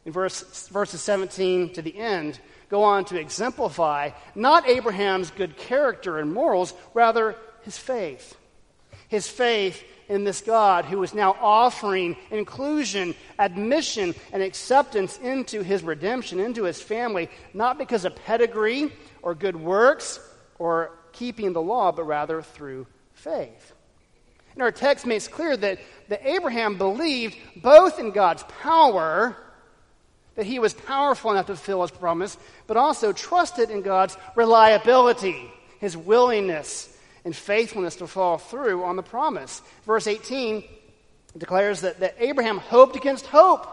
In 0.05 0.11
verse, 0.11 0.67
verses 0.67 1.01
17 1.01 1.73
to 1.73 1.81
the 1.81 1.97
end, 1.97 2.39
go 2.69 2.83
on 2.83 3.05
to 3.05 3.19
exemplify 3.19 4.11
not 4.35 4.67
Abraham's 4.67 5.31
good 5.31 5.55
character 5.55 6.19
and 6.19 6.33
morals, 6.33 6.73
rather 6.93 7.35
his 7.61 7.77
faith. 7.77 8.35
His 9.07 9.27
faith 9.27 9.83
in 10.09 10.23
this 10.23 10.41
God 10.41 10.85
who 10.85 11.01
is 11.03 11.13
now 11.13 11.37
offering 11.39 12.17
inclusion, 12.31 13.15
admission, 13.39 14.13
and 14.33 14.43
acceptance 14.43 15.17
into 15.19 15.61
his 15.61 15.83
redemption, 15.83 16.39
into 16.39 16.63
his 16.63 16.81
family, 16.81 17.29
not 17.53 17.77
because 17.77 18.03
of 18.03 18.15
pedigree 18.15 18.91
or 19.21 19.35
good 19.35 19.55
works 19.55 20.19
or 20.59 20.91
keeping 21.11 21.53
the 21.53 21.61
law, 21.61 21.91
but 21.91 22.03
rather 22.03 22.41
through 22.41 22.87
faith. 23.13 23.73
And 24.53 24.61
our 24.61 24.71
text 24.71 25.05
makes 25.05 25.27
clear 25.27 25.57
that, 25.57 25.79
that 26.09 26.27
Abraham 26.27 26.77
believed 26.77 27.35
both 27.55 27.99
in 27.99 28.11
God's 28.11 28.43
power, 28.61 29.35
that 30.35 30.45
he 30.45 30.59
was 30.59 30.73
powerful 30.73 31.31
enough 31.31 31.47
to 31.47 31.55
fulfill 31.55 31.81
his 31.81 31.91
promise, 31.91 32.37
but 32.67 32.77
also 32.77 33.13
trusted 33.13 33.69
in 33.69 33.81
God's 33.81 34.17
reliability, 34.35 35.51
his 35.79 35.97
willingness 35.97 36.89
and 37.25 37.35
faithfulness 37.35 37.95
to 37.97 38.07
follow 38.07 38.37
through 38.37 38.83
on 38.83 38.95
the 38.95 39.03
promise. 39.03 39.61
Verse 39.85 40.07
18 40.07 40.63
declares 41.37 41.81
that, 41.81 41.99
that 42.01 42.15
Abraham 42.19 42.57
hoped 42.57 42.95
against 42.95 43.25
hope. 43.25 43.67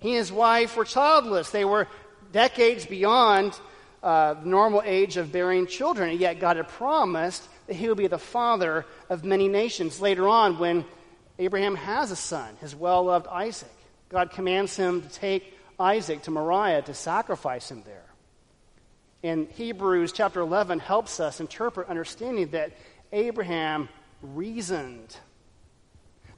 He 0.00 0.10
and 0.10 0.18
his 0.18 0.32
wife 0.32 0.76
were 0.76 0.84
childless. 0.84 1.50
They 1.50 1.64
were 1.64 1.86
decades 2.32 2.86
beyond 2.86 3.58
uh, 4.02 4.34
the 4.34 4.46
normal 4.48 4.82
age 4.84 5.16
of 5.16 5.32
bearing 5.32 5.66
children, 5.66 6.10
and 6.10 6.20
yet 6.20 6.40
God 6.40 6.56
had 6.56 6.68
promised 6.68 7.46
that 7.66 7.74
he 7.74 7.88
would 7.88 7.98
be 7.98 8.06
the 8.06 8.18
father 8.18 8.86
of 9.08 9.24
many 9.24 9.48
nations. 9.48 10.00
Later 10.00 10.26
on, 10.26 10.58
when 10.58 10.84
Abraham 11.38 11.74
has 11.74 12.10
a 12.10 12.16
son, 12.16 12.56
his 12.60 12.74
well 12.74 13.04
loved 13.04 13.26
Isaac, 13.26 13.70
God 14.08 14.30
commands 14.30 14.76
him 14.76 15.02
to 15.02 15.08
take 15.08 15.56
Isaac 15.78 16.22
to 16.22 16.30
Moriah 16.30 16.82
to 16.82 16.94
sacrifice 16.94 17.70
him 17.70 17.82
there. 17.84 18.04
And 19.22 19.48
Hebrews 19.50 20.12
chapter 20.12 20.40
11 20.40 20.78
helps 20.78 21.20
us 21.20 21.40
interpret 21.40 21.88
understanding 21.88 22.48
that 22.48 22.72
Abraham 23.12 23.88
reasoned 24.22 25.16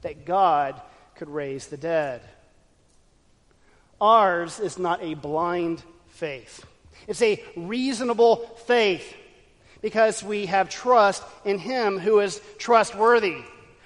that 0.01 0.25
God 0.25 0.81
could 1.15 1.29
raise 1.29 1.67
the 1.67 1.77
dead. 1.77 2.21
Ours 4.01 4.59
is 4.59 4.77
not 4.77 5.01
a 5.01 5.13
blind 5.13 5.81
faith, 6.09 6.65
it's 7.07 7.21
a 7.21 7.43
reasonable 7.55 8.37
faith 8.65 9.15
because 9.81 10.23
we 10.23 10.45
have 10.45 10.69
trust 10.69 11.23
in 11.45 11.59
Him 11.59 11.99
who 11.99 12.19
is 12.19 12.41
trustworthy. 12.57 13.37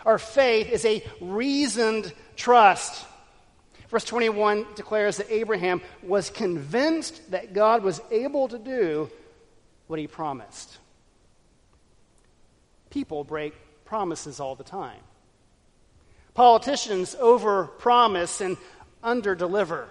Our 0.06 0.20
faith 0.20 0.70
is 0.70 0.86
a 0.86 1.04
reasoned 1.20 2.14
trust. 2.36 3.06
Verse 3.90 4.04
21 4.04 4.66
declares 4.76 5.18
that 5.18 5.32
Abraham 5.32 5.82
was 6.04 6.30
convinced 6.30 7.32
that 7.32 7.54
God 7.54 7.84
was 7.84 8.02
able 8.12 8.48
to 8.50 8.60
do 8.60 9.10
what 9.88 10.00
he 10.00 10.08
promised. 10.08 10.78
People 12.90 13.24
break 13.24 13.54
promises 13.86 14.40
all 14.40 14.56
the 14.56 14.64
time. 14.64 15.00
Politicians 16.34 17.16
overpromise 17.16 18.42
and 18.46 18.58
underdeliver, 19.04 19.86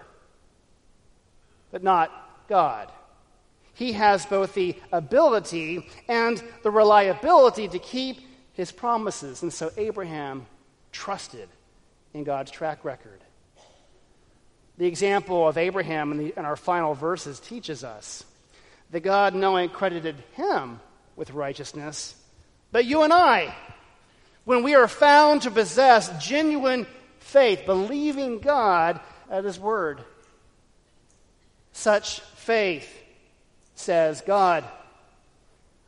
but 1.72 1.82
not 1.82 2.12
God. 2.48 2.92
He 3.76 3.92
has 3.92 4.24
both 4.24 4.54
the 4.54 4.74
ability 4.90 5.86
and 6.08 6.42
the 6.62 6.70
reliability 6.70 7.68
to 7.68 7.78
keep 7.78 8.18
his 8.54 8.72
promises. 8.72 9.42
And 9.42 9.52
so 9.52 9.70
Abraham 9.76 10.46
trusted 10.92 11.46
in 12.14 12.24
God's 12.24 12.50
track 12.50 12.86
record. 12.86 13.20
The 14.78 14.86
example 14.86 15.46
of 15.46 15.58
Abraham 15.58 16.12
in, 16.12 16.18
the, 16.18 16.38
in 16.38 16.46
our 16.46 16.56
final 16.56 16.94
verses 16.94 17.38
teaches 17.38 17.84
us 17.84 18.24
that 18.92 19.00
God 19.00 19.34
not 19.34 19.48
only 19.48 19.68
credited 19.68 20.16
him 20.32 20.80
with 21.14 21.32
righteousness, 21.32 22.14
but 22.72 22.86
you 22.86 23.02
and 23.02 23.12
I, 23.12 23.54
when 24.46 24.62
we 24.62 24.74
are 24.74 24.88
found 24.88 25.42
to 25.42 25.50
possess 25.50 26.10
genuine 26.24 26.86
faith, 27.18 27.66
believing 27.66 28.38
God 28.38 29.00
at 29.30 29.44
his 29.44 29.60
word. 29.60 30.00
Such 31.72 32.20
faith 32.20 33.02
says, 33.76 34.22
God, 34.22 34.64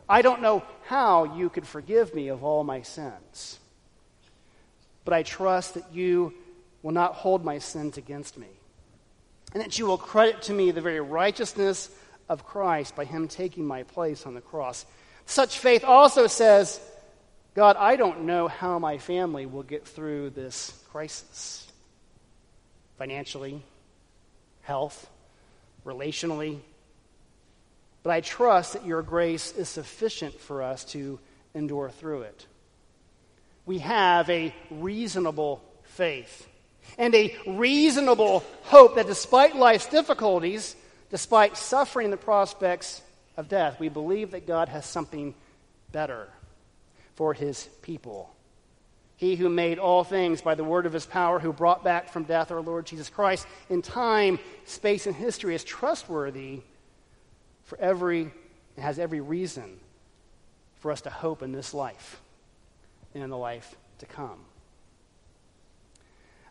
I 0.09 0.23
don't 0.23 0.41
know 0.41 0.63
how 0.85 1.37
you 1.37 1.51
could 1.51 1.67
forgive 1.67 2.15
me 2.15 2.29
of 2.29 2.45
all 2.45 2.65
my 2.65 2.83
sins, 2.83 3.59
but 5.05 5.15
I 5.15 5.23
trust 5.23 5.75
that 5.75 5.93
you 5.93 6.33
will 6.83 6.93
not 6.93 7.15
hold 7.15 7.45
my 7.45 7.59
sins 7.59 7.99
against 7.99 8.39
me, 8.39 8.47
and 9.53 9.63
that 9.63 9.79
you 9.79 9.87
will 9.87 9.99
credit 9.99 10.43
to 10.43 10.53
me 10.53 10.71
the 10.71 10.81
very 10.81 11.01
righteousness 11.01 11.91
of 12.29 12.47
Christ 12.47 12.95
by 12.95 13.05
him 13.05 13.27
taking 13.27 13.67
my 13.67 13.83
place 13.83 14.27
on 14.27 14.35
the 14.35 14.41
cross. 14.41 14.87
Such 15.27 15.59
faith 15.59 15.85
also 15.85 16.27
says, 16.27 16.81
God, 17.55 17.77
I 17.79 17.97
don't 17.97 18.23
know 18.23 18.49
how 18.49 18.79
my 18.79 18.99
family 18.99 19.47
will 19.47 19.63
get 19.63 19.87
through 19.87 20.31
this 20.31 20.73
crisis 20.91 21.67
financially, 22.99 23.63
health, 24.63 25.09
relationally, 25.85 26.61
but 28.03 28.11
I 28.11 28.21
trust 28.21 28.75
that 28.75 28.87
your 28.87 29.03
grace 29.03 29.53
is 29.53 29.69
sufficient 29.69 30.41
for 30.41 30.63
us 30.63 30.85
to 30.87 31.19
endure 31.55 31.91
through 31.91 32.23
it. 32.23 32.47
We 33.67 33.79
have 33.79 34.31
a 34.31 34.55
reasonable 34.71 35.63
faith 35.83 36.47
and 36.97 37.15
a 37.15 37.37
reasonable 37.47 38.45
hope 38.63 38.95
that 38.95 39.07
despite 39.07 39.57
life's 39.57 39.87
difficulties, 39.87 40.75
despite 41.11 41.57
suffering 41.57 42.11
the 42.11 42.17
prospects 42.17 43.03
of 43.37 43.49
death, 43.49 43.79
we 43.79 43.89
believe 43.89 44.31
that 44.31 44.47
God 44.47 44.69
has 44.69 44.87
something 44.87 45.35
better 45.93 46.29
for 47.15 47.35
his 47.35 47.69
people. 47.83 48.35
He 49.17 49.35
who 49.35 49.49
made 49.49 49.79
all 49.79 50.05
things 50.05 50.41
by 50.41 50.55
the 50.55 50.65
word 50.65 50.87
of 50.87 50.93
his 50.93 51.05
power, 51.05 51.41
who 51.41 51.53
brought 51.53 51.83
back 51.83 52.09
from 52.11 52.23
death 52.23 52.53
our 52.53 52.61
Lord 52.61 52.87
Jesus 52.87 53.11
Christ 53.11 53.47
in 53.69 53.83
time, 53.83 54.39
space, 54.65 55.07
and 55.07 55.17
history, 55.17 55.55
is 55.55 55.65
trustworthy 55.65 56.61
for 57.69 57.79
every, 57.79 58.31
has 58.79 58.99
every 58.99 59.21
reason 59.21 59.79
for 60.81 60.91
us 60.91 61.03
to 61.03 61.11
hope 61.11 61.43
in 61.43 61.53
this 61.53 61.75
life 61.75 62.19
and 63.13 63.23
in 63.23 63.29
the 63.29 63.37
life 63.37 63.77
to 63.99 64.07
come. 64.07 64.39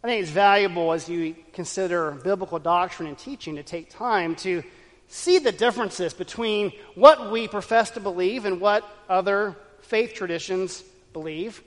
I 0.03 0.07
think 0.07 0.21
it's 0.21 0.31
valuable 0.31 0.93
as 0.93 1.09
you 1.09 1.35
consider 1.53 2.11
biblical 2.11 2.59
doctrine 2.59 3.09
and 3.09 3.17
teaching 3.17 3.55
to 3.55 3.63
take 3.63 3.89
time 3.89 4.35
to 4.37 4.61
see 5.07 5.39
the 5.39 5.51
differences 5.51 6.13
between 6.13 6.71
what 6.93 7.31
we 7.31 7.47
profess 7.47 7.89
to 7.91 7.99
believe 7.99 8.45
and 8.45 8.61
what 8.61 8.87
other 9.09 9.55
faith 9.81 10.13
traditions 10.13 10.83
believe. 11.13 11.63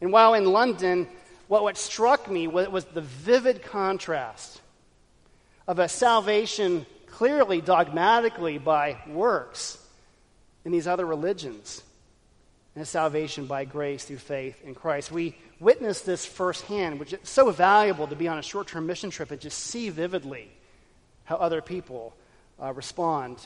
And 0.00 0.12
while 0.12 0.34
in 0.34 0.44
London, 0.44 1.08
what, 1.48 1.64
what 1.64 1.76
struck 1.76 2.30
me 2.30 2.46
was, 2.46 2.68
was 2.68 2.84
the 2.84 3.00
vivid 3.00 3.64
contrast 3.64 4.60
of 5.66 5.80
a 5.80 5.88
salvation 5.88 6.86
clearly 7.10 7.60
dogmatically 7.60 8.58
by 8.58 8.98
works 9.06 9.78
in 10.64 10.72
these 10.72 10.86
other 10.86 11.06
religions 11.06 11.82
and 12.76 12.86
salvation 12.86 13.46
by 13.46 13.64
grace 13.64 14.04
through 14.04 14.18
faith 14.18 14.62
in 14.64 14.74
Christ. 14.74 15.10
We 15.10 15.36
witnessed 15.58 16.06
this 16.06 16.24
firsthand, 16.24 17.00
which 17.00 17.12
is 17.12 17.20
so 17.24 17.50
valuable 17.50 18.06
to 18.06 18.16
be 18.16 18.28
on 18.28 18.38
a 18.38 18.42
short 18.42 18.68
term 18.68 18.86
mission 18.86 19.10
trip 19.10 19.30
and 19.30 19.40
just 19.40 19.58
see 19.58 19.90
vividly 19.90 20.50
how 21.24 21.36
other 21.36 21.60
people 21.60 22.14
uh, 22.62 22.72
respond 22.72 23.38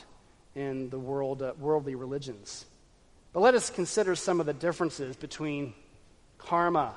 in 0.55 0.89
the 0.89 0.99
world, 0.99 1.41
uh, 1.41 1.53
worldly 1.59 1.95
religions. 1.95 2.65
But 3.33 3.41
let 3.41 3.55
us 3.55 3.69
consider 3.69 4.15
some 4.15 4.39
of 4.39 4.45
the 4.45 4.53
differences 4.53 5.15
between 5.15 5.73
karma 6.37 6.95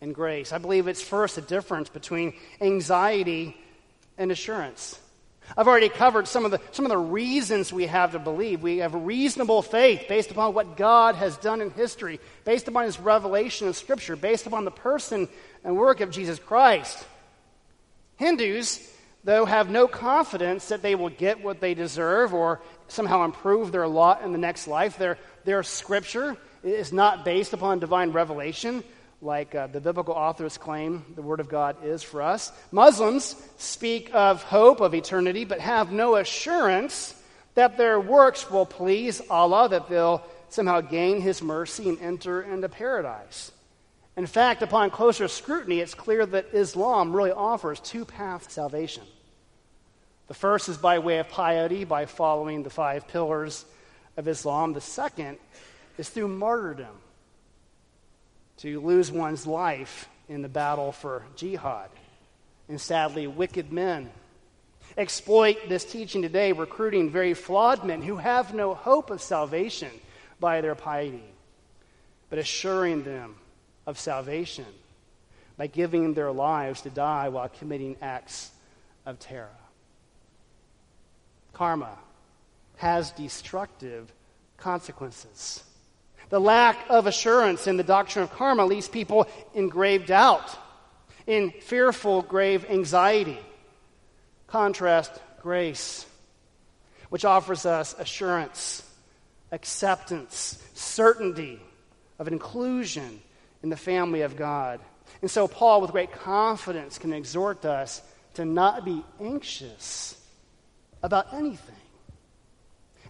and 0.00 0.14
grace. 0.14 0.52
I 0.52 0.58
believe 0.58 0.88
it's 0.88 1.02
first 1.02 1.38
a 1.38 1.40
difference 1.40 1.88
between 1.88 2.34
anxiety 2.60 3.56
and 4.16 4.32
assurance. 4.32 4.98
I've 5.56 5.68
already 5.68 5.88
covered 5.88 6.28
some 6.28 6.44
of, 6.44 6.50
the, 6.50 6.60
some 6.72 6.84
of 6.84 6.90
the 6.90 6.98
reasons 6.98 7.72
we 7.72 7.86
have 7.86 8.12
to 8.12 8.18
believe. 8.18 8.62
We 8.62 8.78
have 8.78 8.94
reasonable 8.94 9.62
faith 9.62 10.04
based 10.08 10.30
upon 10.30 10.54
what 10.54 10.76
God 10.76 11.14
has 11.14 11.36
done 11.36 11.60
in 11.60 11.70
history, 11.70 12.20
based 12.44 12.68
upon 12.68 12.84
his 12.84 13.00
revelation 13.00 13.68
of 13.68 13.76
Scripture, 13.76 14.16
based 14.16 14.46
upon 14.46 14.64
the 14.64 14.70
person 14.70 15.28
and 15.64 15.76
work 15.76 16.00
of 16.00 16.10
Jesus 16.10 16.38
Christ. 16.38 17.04
Hindus, 18.16 18.92
though, 19.24 19.44
have 19.44 19.70
no 19.70 19.88
confidence 19.88 20.68
that 20.68 20.82
they 20.82 20.94
will 20.94 21.10
get 21.10 21.42
what 21.42 21.60
they 21.60 21.74
deserve 21.74 22.34
or 22.34 22.60
somehow 22.88 23.24
improve 23.24 23.72
their 23.72 23.88
lot 23.88 24.22
in 24.22 24.32
the 24.32 24.38
next 24.38 24.68
life. 24.68 24.98
Their, 24.98 25.18
their 25.44 25.62
Scripture 25.62 26.36
is 26.62 26.92
not 26.92 27.24
based 27.24 27.52
upon 27.52 27.78
divine 27.78 28.10
revelation 28.10 28.82
like 29.20 29.54
uh, 29.54 29.66
the 29.66 29.80
biblical 29.80 30.14
authors 30.14 30.58
claim 30.58 31.04
the 31.14 31.22
Word 31.22 31.40
of 31.40 31.48
God 31.48 31.76
is 31.84 32.02
for 32.02 32.22
us. 32.22 32.52
Muslims 32.70 33.34
speak 33.58 34.10
of 34.14 34.42
hope 34.42 34.80
of 34.80 34.94
eternity, 34.94 35.44
but 35.44 35.60
have 35.60 35.90
no 35.90 36.16
assurance 36.16 37.14
that 37.54 37.76
their 37.76 37.98
works 37.98 38.50
will 38.50 38.66
please 38.66 39.20
Allah, 39.28 39.68
that 39.68 39.88
they'll 39.88 40.22
somehow 40.48 40.80
gain 40.80 41.20
His 41.20 41.42
mercy 41.42 41.88
and 41.88 42.00
enter 42.00 42.42
into 42.42 42.68
paradise. 42.68 43.50
In 44.16 44.26
fact, 44.26 44.62
upon 44.62 44.90
closer 44.90 45.28
scrutiny, 45.28 45.80
it's 45.80 45.94
clear 45.94 46.24
that 46.26 46.46
Islam 46.52 47.14
really 47.14 47.30
offers 47.30 47.80
two 47.80 48.04
paths 48.04 48.46
to 48.46 48.52
salvation. 48.52 49.04
The 50.28 50.34
first 50.34 50.68
is 50.68 50.76
by 50.76 50.98
way 50.98 51.18
of 51.18 51.28
piety, 51.28 51.84
by 51.84 52.06
following 52.06 52.62
the 52.62 52.70
five 52.70 53.08
pillars 53.08 53.64
of 54.16 54.28
Islam. 54.28 54.72
The 54.72 54.80
second 54.80 55.38
is 55.96 56.08
through 56.08 56.28
martyrdom, 56.28 56.94
to 58.58 58.80
lose 58.80 59.10
one's 59.10 59.46
life 59.46 60.08
in 60.28 60.42
the 60.42 60.48
battle 60.48 60.92
for 60.92 61.24
jihad. 61.36 61.90
And 62.68 62.80
sadly, 62.80 63.26
wicked 63.26 63.72
men 63.72 64.10
exploit 64.96 65.68
this 65.68 65.84
teaching 65.84 66.22
today, 66.22 66.52
recruiting 66.52 67.10
very 67.10 67.34
flawed 67.34 67.84
men 67.84 68.02
who 68.02 68.16
have 68.16 68.54
no 68.54 68.74
hope 68.74 69.10
of 69.10 69.22
salvation 69.22 69.90
by 70.40 70.60
their 70.60 70.74
piety, 70.74 71.24
but 72.30 72.38
assuring 72.38 73.04
them 73.04 73.36
of 73.86 73.98
salvation 73.98 74.66
by 75.56 75.66
giving 75.66 76.14
their 76.14 76.30
lives 76.30 76.82
to 76.82 76.90
die 76.90 77.28
while 77.28 77.48
committing 77.48 77.96
acts 78.00 78.50
of 79.06 79.18
terror. 79.18 79.48
Karma 81.52 81.96
has 82.76 83.10
destructive 83.12 84.12
consequences. 84.56 85.64
The 86.30 86.40
lack 86.40 86.78
of 86.90 87.06
assurance 87.06 87.66
in 87.66 87.76
the 87.76 87.82
doctrine 87.82 88.22
of 88.22 88.32
karma 88.32 88.66
leaves 88.66 88.88
people 88.88 89.26
in 89.54 89.68
grave 89.68 90.06
doubt, 90.06 90.56
in 91.26 91.50
fearful, 91.50 92.22
grave 92.22 92.66
anxiety. 92.68 93.38
Contrast 94.46 95.12
grace, 95.42 96.06
which 97.08 97.24
offers 97.24 97.64
us 97.64 97.94
assurance, 97.98 98.82
acceptance, 99.52 100.62
certainty 100.74 101.60
of 102.18 102.28
inclusion 102.28 103.20
in 103.62 103.70
the 103.70 103.76
family 103.76 104.22
of 104.22 104.36
God. 104.36 104.80
And 105.22 105.30
so, 105.30 105.48
Paul, 105.48 105.80
with 105.80 105.92
great 105.92 106.12
confidence, 106.12 106.98
can 106.98 107.12
exhort 107.12 107.64
us 107.64 108.02
to 108.34 108.44
not 108.44 108.84
be 108.84 109.02
anxious 109.20 110.14
about 111.02 111.32
anything. 111.32 111.74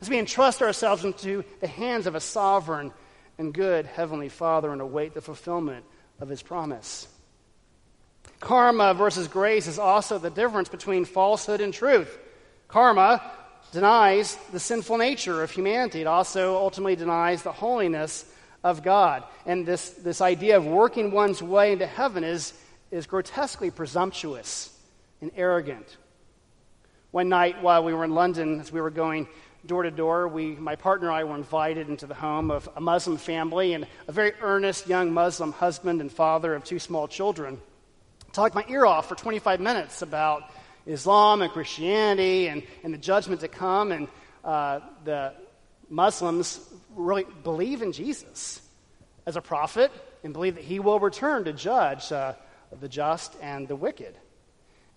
As 0.01 0.09
we 0.09 0.19
entrust 0.19 0.63
ourselves 0.63 1.05
into 1.05 1.45
the 1.61 1.67
hands 1.67 2.07
of 2.07 2.15
a 2.15 2.21
sovereign 2.21 2.93
and 3.39 3.55
good 3.55 3.87
Heavenly 3.87 4.29
Father 4.29 4.73
and 4.73 4.81
await 4.81 5.15
the 5.15 5.21
fulfillment 5.21 5.85
of 6.21 6.29
His 6.29 6.43
promise. 6.43 7.09
Karma 8.41 8.95
versus 8.95 9.29
grace 9.29 9.67
is 9.67 9.79
also 9.79 10.19
the 10.19 10.31
difference 10.31 10.69
between 10.69 11.05
falsehood 11.05 11.61
and 11.61 11.73
truth. 11.73 12.19
Karma 12.69 13.23
denies 13.73 14.37
the 14.53 14.61
sinful 14.61 14.99
nature 14.99 15.43
of 15.43 15.51
humanity, 15.51 16.03
it 16.03 16.07
also 16.07 16.57
ultimately 16.57 16.97
denies 16.97 17.43
the 17.43 17.53
holiness 17.53 18.25
of 18.65 18.83
God. 18.83 19.25
And 19.47 19.67
this, 19.67 19.91
this 19.91 20.21
idea 20.21 20.57
of 20.57 20.67
working 20.67 21.11
one's 21.11 21.43
way 21.43 21.73
into 21.73 21.87
heaven 21.87 22.25
is, 22.25 22.53
is 22.91 23.07
grotesquely 23.07 23.71
presumptuous 23.71 24.77
and 25.21 25.31
arrogant. 25.37 25.97
One 27.11 27.29
night 27.29 27.63
while 27.63 27.85
we 27.85 27.95
were 27.95 28.05
in 28.05 28.15
London, 28.15 28.61
as 28.61 28.71
we 28.71 28.81
were 28.81 28.91
going 28.91 29.29
door 29.69 29.83
to 29.83 29.91
door, 29.91 30.27
we, 30.27 30.53
my 30.57 30.77
partner 30.77 31.09
and 31.09 31.17
I 31.17 31.25
were 31.25 31.37
invited 31.37 31.91
into 31.91 32.07
the 32.07 32.15
home 32.15 32.51
of 32.51 32.69
a 32.75 32.81
Muslim 32.81 33.19
family 33.19 33.75
and 33.75 33.87
a 34.09 34.13
very 34.13 34.33
earnest 34.41 34.89
young 34.89 35.13
Muslim 35.13 35.53
husband 35.53 36.01
and 36.01 36.11
father 36.11 36.55
of 36.55 36.65
two 36.65 36.79
small 36.79 37.07
children. 37.07 37.61
Talked 38.33 38.55
my 38.55 38.65
ear 38.69 38.87
off 38.87 39.11
for 39.11 39.15
25 39.15 39.61
minutes 39.61 40.01
about 40.01 40.51
Islam 40.87 41.43
and 41.43 41.53
Christianity 41.53 42.49
and, 42.49 42.63
and 42.83 42.95
the 42.95 42.99
judgment 42.99 43.43
to 43.43 43.49
come. 43.49 43.93
And 43.93 44.09
uh, 44.43 44.81
the 45.05 45.35
Muslims 45.91 46.61
really 46.97 47.27
believe 47.45 47.83
in 47.83 47.93
Jesus 47.93 48.63
as 49.27 49.37
a 49.37 49.43
prophet 49.43 49.93
and 50.25 50.33
believe 50.33 50.55
that 50.55 50.65
he 50.65 50.81
will 50.81 50.99
return 50.99 51.45
to 51.45 51.53
judge 51.53 52.11
uh, 52.11 52.33
the 52.81 52.89
just 52.89 53.37
and 53.43 53.69
the 53.69 53.77
wicked. 53.77 54.17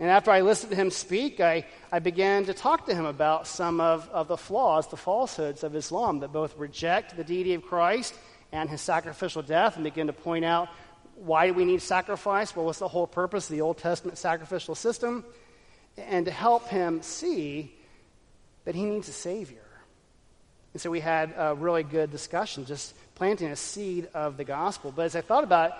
And 0.02 0.10
after 0.10 0.32
I 0.32 0.42
listened 0.42 0.72
to 0.72 0.76
him 0.76 0.90
speak, 0.90 1.40
I, 1.40 1.64
I 1.92 2.00
began 2.00 2.46
to 2.46 2.56
talk 2.56 2.88
to 2.88 2.96
him 2.96 3.06
about 3.06 3.46
some 3.46 3.80
of, 3.80 4.10
of 4.10 4.28
the 4.28 4.36
flaws, 4.36 4.88
the 4.88 4.98
falsehoods 4.98 5.64
of 5.64 5.76
Islam 5.76 6.22
that 6.22 6.34
both 6.34 6.58
reject 6.58 7.16
the 7.16 7.24
deity 7.24 7.54
of 7.54 7.62
Christ 7.62 8.16
and 8.52 8.68
his 8.68 8.82
sacrificial 8.82 9.44
death 9.44 9.76
and 9.76 9.84
begin 9.84 10.08
to 10.08 10.14
point 10.14 10.44
out 10.44 10.70
why 11.18 11.46
do 11.46 11.54
we 11.54 11.66
need 11.66 11.84
sacrifice? 11.84 12.56
Well, 12.56 12.66
what's 12.66 12.80
the 12.80 12.88
whole 12.88 13.06
purpose 13.06 13.48
of 13.48 13.56
the 13.56 13.62
Old 13.62 13.78
Testament 13.78 14.18
sacrificial 14.18 14.74
system? 14.74 15.24
And 15.98 16.26
to 16.26 16.32
help 16.32 16.68
him 16.68 17.04
see 17.04 17.72
that 18.66 18.74
he 18.74 18.86
needs 18.86 19.08
a 19.08 19.14
Savior. 19.14 19.68
And 20.74 20.82
so 20.82 20.90
we 20.90 21.00
had 21.00 21.32
a 21.38 21.54
really 21.54 21.84
good 21.84 22.10
discussion, 22.10 22.66
just 22.66 22.96
planting 23.14 23.50
a 23.50 23.56
seed 23.56 24.10
of 24.16 24.36
the 24.38 24.46
gospel. 24.46 24.92
But 24.92 25.06
as 25.06 25.16
I 25.16 25.22
thought 25.22 25.44
about 25.44 25.70
it, 25.70 25.76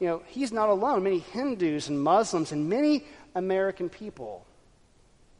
you 0.00 0.08
know, 0.08 0.22
he's 0.26 0.52
not 0.52 0.68
alone. 0.68 1.02
Many 1.02 1.20
Hindus 1.20 1.88
and 1.88 2.00
Muslims 2.00 2.52
and 2.52 2.68
many 2.68 3.04
American 3.34 3.88
people 3.88 4.46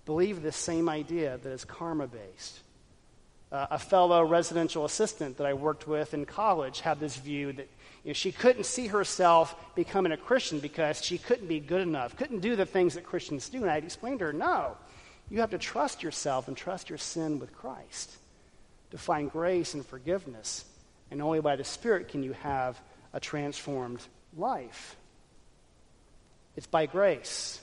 believe 0.07 0.43
this 0.43 0.57
same 0.57 0.89
idea 0.89 1.39
that 1.39 1.51
is 1.51 1.65
karma 1.65 2.07
based. 2.07 2.61
Uh, 3.51 3.67
a 3.71 3.79
fellow 3.79 4.25
residential 4.25 4.85
assistant 4.85 5.37
that 5.39 5.47
I 5.47 5.55
worked 5.55 5.87
with 5.87 6.13
in 6.13 6.27
college 6.27 6.81
had 6.81 6.99
this 6.99 7.17
view 7.17 7.53
that 7.53 7.69
you 8.03 8.11
know, 8.11 8.13
she 8.13 8.33
couldn't 8.33 8.65
see 8.65 8.89
herself 8.89 9.55
becoming 9.75 10.13
a 10.13 10.17
Christian 10.17 10.59
because 10.59 11.03
she 11.03 11.19
couldn't 11.19 11.47
be 11.47 11.61
good 11.61 11.81
enough, 11.81 12.17
couldn't 12.17 12.41
do 12.41 12.57
the 12.57 12.67
things 12.67 12.95
that 12.95 13.05
Christians 13.05 13.49
do. 13.49 13.63
And 13.63 13.71
I 13.71 13.77
explained 13.77 14.19
to 14.19 14.27
her, 14.27 14.33
no, 14.33 14.77
you 15.31 15.41
have 15.41 15.51
to 15.51 15.59
trust 15.59 16.03
yourself 16.03 16.49
and 16.49 16.57
trust 16.57 16.89
your 16.89 16.99
sin 16.99 17.39
with 17.39 17.55
Christ 17.55 18.11
to 18.91 18.99
find 18.99 19.31
grace 19.31 19.75
and 19.75 19.87
forgiveness. 19.87 20.65
And 21.11 21.23
only 21.23 21.41
by 21.41 21.57
the 21.57 21.65
Spirit 21.65 22.09
can 22.09 22.23
you 22.23 22.33
have 22.33 22.81
a 23.13 23.21
transformed 23.21 24.01
life. 24.37 24.97
It's 26.57 26.67
by 26.67 26.87
grace 26.87 27.61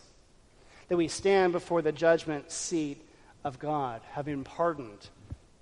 that 0.90 0.98
we 0.98 1.08
stand 1.08 1.54
before 1.54 1.82
the 1.82 1.92
judgment 1.92 2.52
seat 2.52 3.02
of 3.44 3.60
God, 3.60 4.02
having 4.12 4.36
been 4.36 4.44
pardoned 4.44 5.10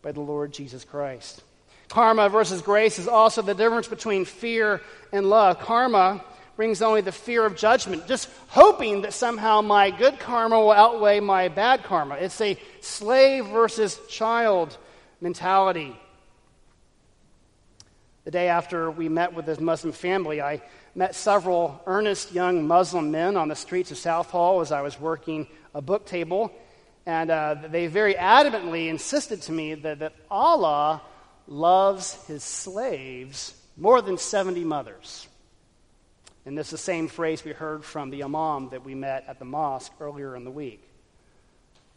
by 0.02 0.12
the 0.12 0.22
Lord 0.22 0.52
Jesus 0.52 0.84
Christ. 0.84 1.44
Karma 1.88 2.30
versus 2.30 2.62
grace 2.62 3.00
is 3.00 3.08
also 3.08 3.42
the 3.42 3.54
difference 3.54 3.88
between 3.88 4.26
fear 4.26 4.82
and 5.12 5.30
love. 5.30 5.60
Karma 5.60 6.24
brings 6.56 6.82
only 6.82 7.02
the 7.02 7.12
fear 7.12 7.46
of 7.46 7.56
judgment, 7.56 8.06
just 8.06 8.30
hoping 8.50 9.04
that 9.04 9.14
somehow 9.14 9.62
my 9.62 9.92
good 9.92 10.20
karma 10.20 10.60
will 10.60 10.72
outweigh 10.72 11.20
my 11.20 11.48
bad 11.48 11.84
karma. 11.84 12.16
It's 12.16 12.42
a 12.42 12.58
slave 12.82 13.46
versus 13.46 14.00
child 14.10 14.78
mentality. 15.22 15.96
The 18.26 18.32
day 18.32 18.50
after 18.50 18.92
we 18.92 19.10
met 19.10 19.34
with 19.34 19.46
this 19.46 19.60
Muslim 19.60 19.94
family, 19.94 20.42
I 20.42 20.62
met 21.00 21.16
several 21.16 21.82
earnest 21.86 22.34
young 22.34 22.68
Muslim 22.68 23.10
men 23.10 23.38
on 23.38 23.48
the 23.48 23.56
streets 23.56 23.90
of 23.90 23.98
Southall 23.98 24.60
as 24.60 24.74
I 24.74 24.82
was 24.82 25.00
working 25.00 25.48
a 25.74 25.82
book 25.82 26.06
table. 26.06 26.52
And 27.06 27.32
uh, 27.32 27.56
they 27.70 27.88
very 27.88 28.16
adamantly 28.16 28.90
insisted 28.90 29.42
to 29.44 29.54
me 29.54 29.76
that, 29.76 30.00
that 30.00 30.14
Allah 30.30 31.02
loves 31.48 32.22
his 32.26 32.44
slaves 32.44 33.54
more 33.78 34.02
than 34.02 34.18
70 34.18 34.66
mothers. 34.66 35.26
And 36.46 36.58
this 36.58 36.68
is 36.68 36.72
the 36.72 36.78
same 36.80 37.08
phrase 37.08 37.46
we 37.46 37.54
heard 37.54 37.86
from 37.86 38.10
the 38.10 38.26
Imam 38.26 38.68
that 38.72 38.84
we 38.84 38.94
met 38.94 39.24
at 39.30 39.40
the 39.40 39.46
mosque 39.46 39.94
earlier 40.02 40.36
in 40.36 40.44
the 40.44 40.52
week. 40.52 40.84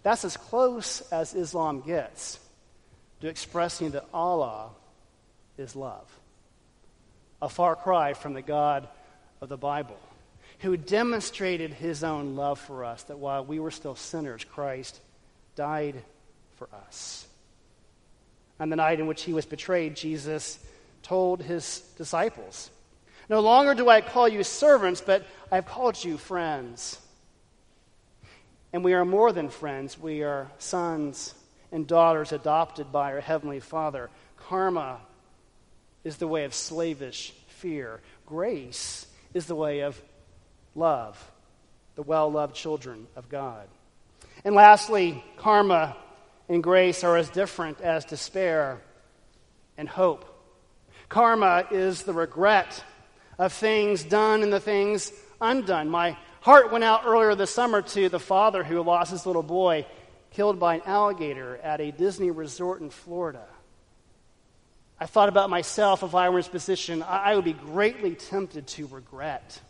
That's 0.04 0.24
as 0.24 0.36
close 0.36 1.00
as 1.10 1.34
Islam 1.34 1.80
gets 1.80 2.38
to 3.20 3.26
expressing 3.26 3.90
that 3.90 4.06
Allah 4.14 4.70
is 5.58 5.74
love. 5.74 6.06
A 7.42 7.48
far 7.48 7.76
cry 7.76 8.14
from 8.14 8.35
the 8.35 8.40
God 8.40 8.88
of 9.40 9.48
the 9.48 9.57
Bible, 9.57 9.98
who 10.61 10.76
demonstrated 10.76 11.72
his 11.74 12.05
own 12.05 12.37
love 12.37 12.61
for 12.61 12.85
us, 12.85 13.02
that 13.05 13.18
while 13.18 13.44
we 13.44 13.59
were 13.59 13.72
still 13.72 13.96
sinners, 13.96 14.44
Christ 14.44 15.00
died 15.57 15.96
for 16.57 16.68
us. 16.87 17.26
On 18.61 18.70
the 18.70 18.76
night 18.76 19.00
in 19.00 19.09
which 19.09 19.24
he 19.24 19.33
was 19.33 19.44
betrayed, 19.44 19.96
Jesus 19.96 20.59
told 21.02 21.42
his 21.42 21.81
disciples, 21.98 22.70
No 23.28 23.40
longer 23.40 23.74
do 23.74 23.88
I 23.88 24.02
call 24.02 24.28
you 24.28 24.44
servants, 24.44 25.00
but 25.00 25.26
I 25.50 25.57
have 25.57 25.66
called 25.66 26.02
you 26.02 26.18
friends. 26.18 27.00
And 28.72 28.85
we 28.85 28.94
are 28.94 29.05
more 29.05 29.33
than 29.33 29.48
friends, 29.48 29.98
we 29.98 30.22
are 30.22 30.48
sons 30.59 31.35
and 31.72 31.88
daughters 31.88 32.31
adopted 32.31 32.92
by 32.92 33.12
our 33.12 33.20
Heavenly 33.20 33.59
Father. 33.59 34.11
Karma 34.37 35.00
is 36.04 36.16
the 36.16 36.28
way 36.28 36.44
of 36.44 36.54
slavish 36.54 37.32
fear, 37.48 38.00
grace 38.26 39.06
is 39.34 39.46
the 39.46 39.54
way 39.54 39.80
of 39.80 40.00
love, 40.74 41.32
the 41.94 42.02
well 42.02 42.30
loved 42.30 42.54
children 42.54 43.06
of 43.16 43.28
God. 43.28 43.68
And 44.44 44.54
lastly, 44.54 45.22
karma 45.36 45.96
and 46.48 46.62
grace 46.62 47.04
are 47.04 47.16
as 47.16 47.30
different 47.30 47.80
as 47.80 48.04
despair 48.04 48.80
and 49.76 49.88
hope. 49.88 50.24
Karma 51.08 51.66
is 51.70 52.02
the 52.02 52.12
regret 52.12 52.82
of 53.38 53.52
things 53.52 54.02
done 54.02 54.42
and 54.42 54.52
the 54.52 54.60
things 54.60 55.12
undone. 55.40 55.88
My 55.88 56.16
heart 56.40 56.72
went 56.72 56.84
out 56.84 57.02
earlier 57.04 57.34
this 57.34 57.50
summer 57.50 57.82
to 57.82 58.08
the 58.08 58.18
father 58.18 58.64
who 58.64 58.82
lost 58.82 59.10
his 59.10 59.26
little 59.26 59.42
boy 59.42 59.86
killed 60.30 60.58
by 60.58 60.76
an 60.76 60.82
alligator 60.86 61.58
at 61.58 61.80
a 61.80 61.90
Disney 61.92 62.30
resort 62.30 62.80
in 62.80 62.90
Florida. 62.90 63.44
I 65.02 65.06
thought 65.06 65.28
about 65.28 65.50
myself 65.50 66.04
if 66.04 66.14
I 66.14 66.28
were 66.28 66.38
in 66.38 66.44
his 66.44 66.48
position, 66.48 67.02
I 67.02 67.34
would 67.34 67.44
be 67.44 67.54
greatly 67.54 68.14
tempted 68.14 68.68
to 68.68 68.86
regret. 68.86 69.60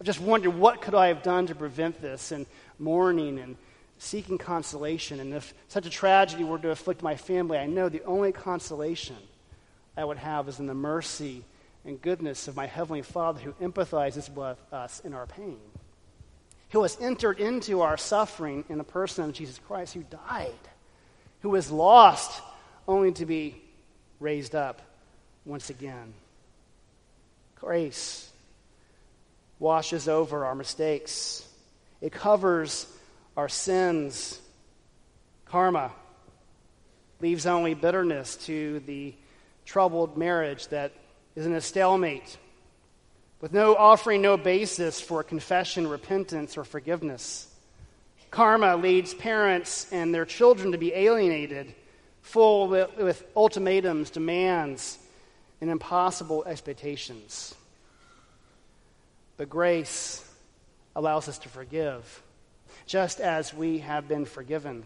I 0.00 0.04
just 0.04 0.22
wondered 0.22 0.52
what 0.52 0.80
could 0.80 0.94
I 0.94 1.08
have 1.08 1.22
done 1.22 1.48
to 1.48 1.54
prevent 1.54 2.00
this 2.00 2.32
and 2.32 2.46
mourning 2.78 3.38
and 3.40 3.56
seeking 3.98 4.38
consolation. 4.38 5.20
And 5.20 5.34
if 5.34 5.52
such 5.68 5.84
a 5.84 5.90
tragedy 5.90 6.44
were 6.44 6.58
to 6.60 6.70
afflict 6.70 7.02
my 7.02 7.14
family, 7.14 7.58
I 7.58 7.66
know 7.66 7.90
the 7.90 8.02
only 8.04 8.32
consolation 8.32 9.18
I 9.98 10.06
would 10.06 10.16
have 10.16 10.48
is 10.48 10.60
in 10.60 10.66
the 10.66 10.72
mercy 10.72 11.44
and 11.84 12.00
goodness 12.00 12.48
of 12.48 12.56
my 12.56 12.64
Heavenly 12.64 13.02
Father 13.02 13.40
who 13.40 13.52
empathizes 13.60 14.32
with 14.34 14.56
us 14.72 15.00
in 15.00 15.12
our 15.12 15.26
pain, 15.26 15.60
who 16.70 16.80
has 16.84 16.96
entered 17.02 17.38
into 17.38 17.82
our 17.82 17.98
suffering 17.98 18.64
in 18.70 18.78
the 18.78 18.84
person 18.84 19.26
of 19.26 19.34
Jesus 19.34 19.60
Christ, 19.68 19.92
who 19.92 20.04
died, 20.04 20.52
who 21.42 21.50
was 21.50 21.70
lost 21.70 22.40
only 22.86 23.12
to 23.12 23.26
be 23.26 23.67
raised 24.20 24.54
up 24.54 24.82
once 25.44 25.70
again. 25.70 26.12
Grace 27.56 28.30
washes 29.58 30.08
over 30.08 30.44
our 30.44 30.54
mistakes, 30.54 31.46
it 32.00 32.12
covers 32.12 32.86
our 33.36 33.48
sins. 33.48 34.40
Karma 35.46 35.90
leaves 37.20 37.46
only 37.46 37.74
bitterness 37.74 38.36
to 38.36 38.80
the 38.80 39.14
troubled 39.64 40.16
marriage 40.16 40.68
that 40.68 40.92
is 41.34 41.46
in 41.46 41.54
a 41.54 41.60
stalemate, 41.60 42.36
with 43.40 43.52
no 43.52 43.74
offering, 43.74 44.22
no 44.22 44.36
basis 44.36 45.00
for 45.00 45.22
confession, 45.22 45.86
repentance, 45.86 46.56
or 46.56 46.64
forgiveness. 46.64 47.52
Karma 48.30 48.76
leads 48.76 49.14
parents 49.14 49.86
and 49.90 50.14
their 50.14 50.26
children 50.26 50.72
to 50.72 50.78
be 50.78 50.92
alienated 50.92 51.74
full 52.28 52.68
with, 52.68 52.96
with 52.98 53.24
ultimatums, 53.34 54.10
demands, 54.10 54.98
and 55.60 55.70
impossible 55.70 56.44
expectations. 56.44 57.54
But 59.36 59.48
grace 59.48 60.24
allows 60.94 61.28
us 61.28 61.38
to 61.38 61.48
forgive, 61.48 62.22
just 62.86 63.20
as 63.20 63.54
we 63.54 63.78
have 63.78 64.08
been 64.08 64.24
forgiven. 64.24 64.84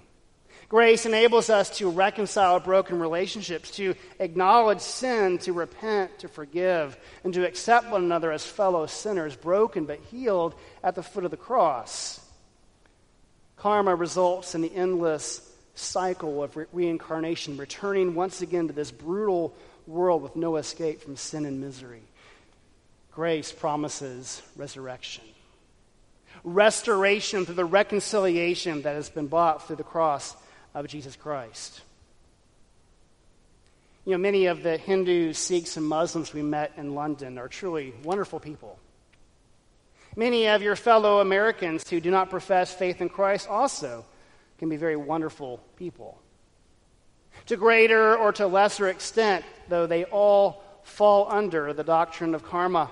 Grace 0.69 1.05
enables 1.05 1.51
us 1.51 1.79
to 1.79 1.91
reconcile 1.91 2.61
broken 2.61 2.99
relationships, 2.99 3.73
to 3.73 3.95
acknowledge 4.21 4.81
sin, 4.81 5.39
to 5.39 5.53
repent, 5.53 6.21
to 6.21 6.29
forgive, 6.29 6.97
and 7.25 7.35
to 7.35 7.47
accept 7.47 7.91
one 7.91 8.05
another 8.05 8.31
as 8.31 8.47
fellow 8.47 8.87
sinners, 8.87 9.35
broken 9.35 9.85
but 9.85 9.99
healed 10.11 10.55
at 10.83 10.95
the 10.95 11.03
foot 11.03 11.25
of 11.25 11.31
the 11.31 11.37
cross. 11.37 12.21
Karma 13.57 13.95
results 13.95 14.55
in 14.55 14.61
the 14.61 14.75
endless 14.75 15.52
cycle 15.75 16.43
of 16.43 16.57
re- 16.57 16.67
reincarnation, 16.73 17.57
returning 17.57 18.15
once 18.15 18.43
again 18.43 18.69
to 18.69 18.73
this 18.73 18.91
brutal 18.91 19.55
world 19.87 20.23
with 20.23 20.37
no 20.37 20.57
escape 20.57 21.03
from 21.03 21.17
sin 21.17 21.45
and 21.45 21.61
misery. 21.61 22.03
Grace 23.13 23.53
promises 23.53 24.43
resurrection, 24.57 25.25
restoration 26.45 27.45
through 27.45 27.57
the 27.57 27.65
reconciliation 27.65 28.83
that 28.83 28.95
has 28.95 29.11
been 29.11 29.27
bought 29.27 29.67
through 29.67 29.77
the 29.77 29.83
cross 29.83 30.35
of 30.75 30.87
Jesus 30.89 31.17
Christ. 31.17 31.83
You 34.05 34.13
know, 34.13 34.19
many 34.19 34.47
of 34.47 34.63
the 34.63 34.79
Hindus, 34.79 35.39
Sikhs, 35.39 35.77
and 35.77 35.87
Muslims 35.87 36.33
we 36.33 36.43
met 36.43 36.73
in 36.77 36.95
London 36.95 37.39
are 37.39 37.49
truly 37.49 37.95
wonderful 38.03 38.41
people. 38.41 38.79
Many 40.17 40.49
of 40.49 40.61
your 40.61 40.75
fellow 40.75 41.21
Americans 41.21 41.89
who 41.89 42.01
do 42.01 42.11
not 42.11 42.29
profess 42.29 42.75
faith 42.75 43.01
in 43.01 43.09
Christ 43.09 43.49
also 43.49 44.05
can 44.59 44.69
be 44.69 44.77
very 44.77 44.97
wonderful 44.97 45.61
people. 45.77 46.19
To 47.47 47.57
greater 47.57 48.17
or 48.17 48.33
to 48.33 48.47
lesser 48.47 48.89
extent, 48.89 49.45
though, 49.69 49.87
they 49.87 50.05
all 50.05 50.63
fall 50.85 51.31
under 51.31 51.73
the 51.73 51.85
doctrine 51.85 52.35
of 52.35 52.45
karma. 52.45 52.91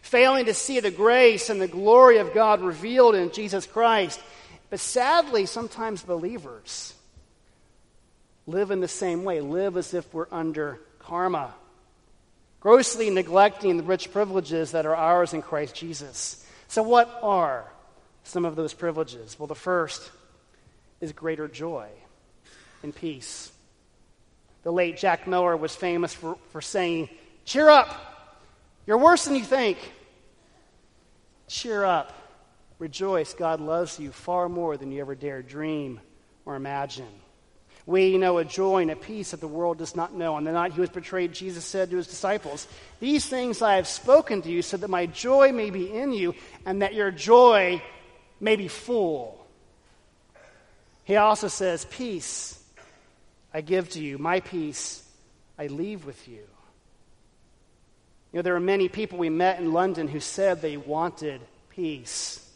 Failing 0.00 0.46
to 0.46 0.54
see 0.54 0.80
the 0.80 0.90
grace 0.90 1.50
and 1.50 1.60
the 1.60 1.68
glory 1.68 2.18
of 2.18 2.34
God 2.34 2.60
revealed 2.60 3.14
in 3.14 3.32
Jesus 3.32 3.66
Christ. 3.66 4.20
But 4.70 4.80
sadly, 4.80 5.46
sometimes 5.46 6.02
believers 6.02 6.94
live 8.46 8.70
in 8.70 8.80
the 8.80 8.88
same 8.88 9.24
way, 9.24 9.40
live 9.40 9.76
as 9.76 9.94
if 9.94 10.12
we're 10.14 10.26
under 10.30 10.80
karma, 10.98 11.52
grossly 12.60 13.10
neglecting 13.10 13.76
the 13.76 13.82
rich 13.82 14.12
privileges 14.12 14.72
that 14.72 14.86
are 14.86 14.96
ours 14.96 15.34
in 15.34 15.42
Christ 15.42 15.74
Jesus. 15.74 16.44
So, 16.68 16.82
what 16.82 17.20
are 17.22 17.70
some 18.24 18.44
of 18.44 18.56
those 18.56 18.72
privileges? 18.72 19.38
Well, 19.38 19.46
the 19.46 19.54
first 19.54 20.10
is 21.02 21.12
greater 21.12 21.48
joy 21.48 21.88
and 22.82 22.94
peace. 22.94 23.52
The 24.62 24.72
late 24.72 24.96
Jack 24.96 25.26
Miller 25.26 25.56
was 25.56 25.74
famous 25.74 26.14
for, 26.14 26.38
for 26.50 26.62
saying, 26.62 27.10
Cheer 27.44 27.68
up! 27.68 27.94
You're 28.86 28.98
worse 28.98 29.24
than 29.24 29.34
you 29.34 29.44
think. 29.44 29.78
Cheer 31.48 31.84
up. 31.84 32.14
Rejoice. 32.78 33.34
God 33.34 33.60
loves 33.60 33.98
you 33.98 34.10
far 34.12 34.48
more 34.48 34.76
than 34.76 34.90
you 34.90 35.00
ever 35.00 35.14
dare 35.14 35.42
dream 35.42 36.00
or 36.46 36.56
imagine. 36.56 37.08
We 37.84 38.16
know 38.16 38.38
a 38.38 38.44
joy 38.44 38.82
and 38.82 38.90
a 38.92 38.96
peace 38.96 39.32
that 39.32 39.40
the 39.40 39.48
world 39.48 39.78
does 39.78 39.96
not 39.96 40.14
know. 40.14 40.34
On 40.34 40.44
the 40.44 40.52
night 40.52 40.72
he 40.72 40.80
was 40.80 40.90
betrayed, 40.90 41.32
Jesus 41.32 41.64
said 41.64 41.90
to 41.90 41.96
his 41.96 42.06
disciples, 42.06 42.68
These 43.00 43.26
things 43.26 43.60
I 43.60 43.74
have 43.74 43.88
spoken 43.88 44.42
to 44.42 44.50
you 44.50 44.62
so 44.62 44.76
that 44.76 44.88
my 44.88 45.06
joy 45.06 45.52
may 45.52 45.70
be 45.70 45.92
in 45.92 46.12
you 46.12 46.34
and 46.64 46.82
that 46.82 46.94
your 46.94 47.10
joy 47.10 47.82
may 48.40 48.54
be 48.54 48.68
full. 48.68 49.41
He 51.04 51.16
also 51.16 51.48
says, 51.48 51.84
Peace 51.86 52.62
I 53.54 53.60
give 53.60 53.90
to 53.90 54.02
you, 54.02 54.18
my 54.18 54.40
peace 54.40 55.06
I 55.58 55.66
leave 55.66 56.06
with 56.06 56.26
you. 56.28 56.46
You 58.32 58.38
know, 58.38 58.42
there 58.42 58.56
are 58.56 58.60
many 58.60 58.88
people 58.88 59.18
we 59.18 59.28
met 59.28 59.60
in 59.60 59.72
London 59.72 60.08
who 60.08 60.20
said 60.20 60.62
they 60.62 60.78
wanted 60.78 61.42
peace, 61.68 62.48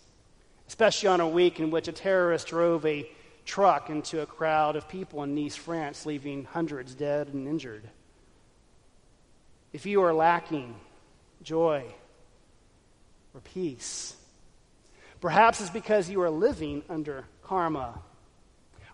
especially 0.69 1.09
on 1.09 1.21
a 1.21 1.29
week 1.29 1.61
in 1.61 1.71
which 1.71 1.87
a 1.87 1.93
terrorist 1.93 2.47
drove 2.47 2.87
a 2.87 3.09
truck 3.45 3.91
into 3.91 4.21
a 4.21 4.27
crowd 4.27 4.75
of 4.75 4.89
people 4.89 5.23
in 5.23 5.35
Nice, 5.35 5.55
France, 5.55 6.07
leaving 6.07 6.45
hundreds 6.45 6.95
dead 6.95 7.29
and 7.29 7.47
injured. 7.47 7.85
If 9.73 9.85
you 9.85 10.03
are 10.03 10.15
lacking 10.15 10.75
joy 11.43 11.85
or 13.35 13.41
peace, 13.41 14.17
perhaps 15.21 15.61
it's 15.61 15.69
because 15.69 16.09
you 16.09 16.23
are 16.23 16.31
living 16.31 16.83
under 16.89 17.27
karma 17.43 18.01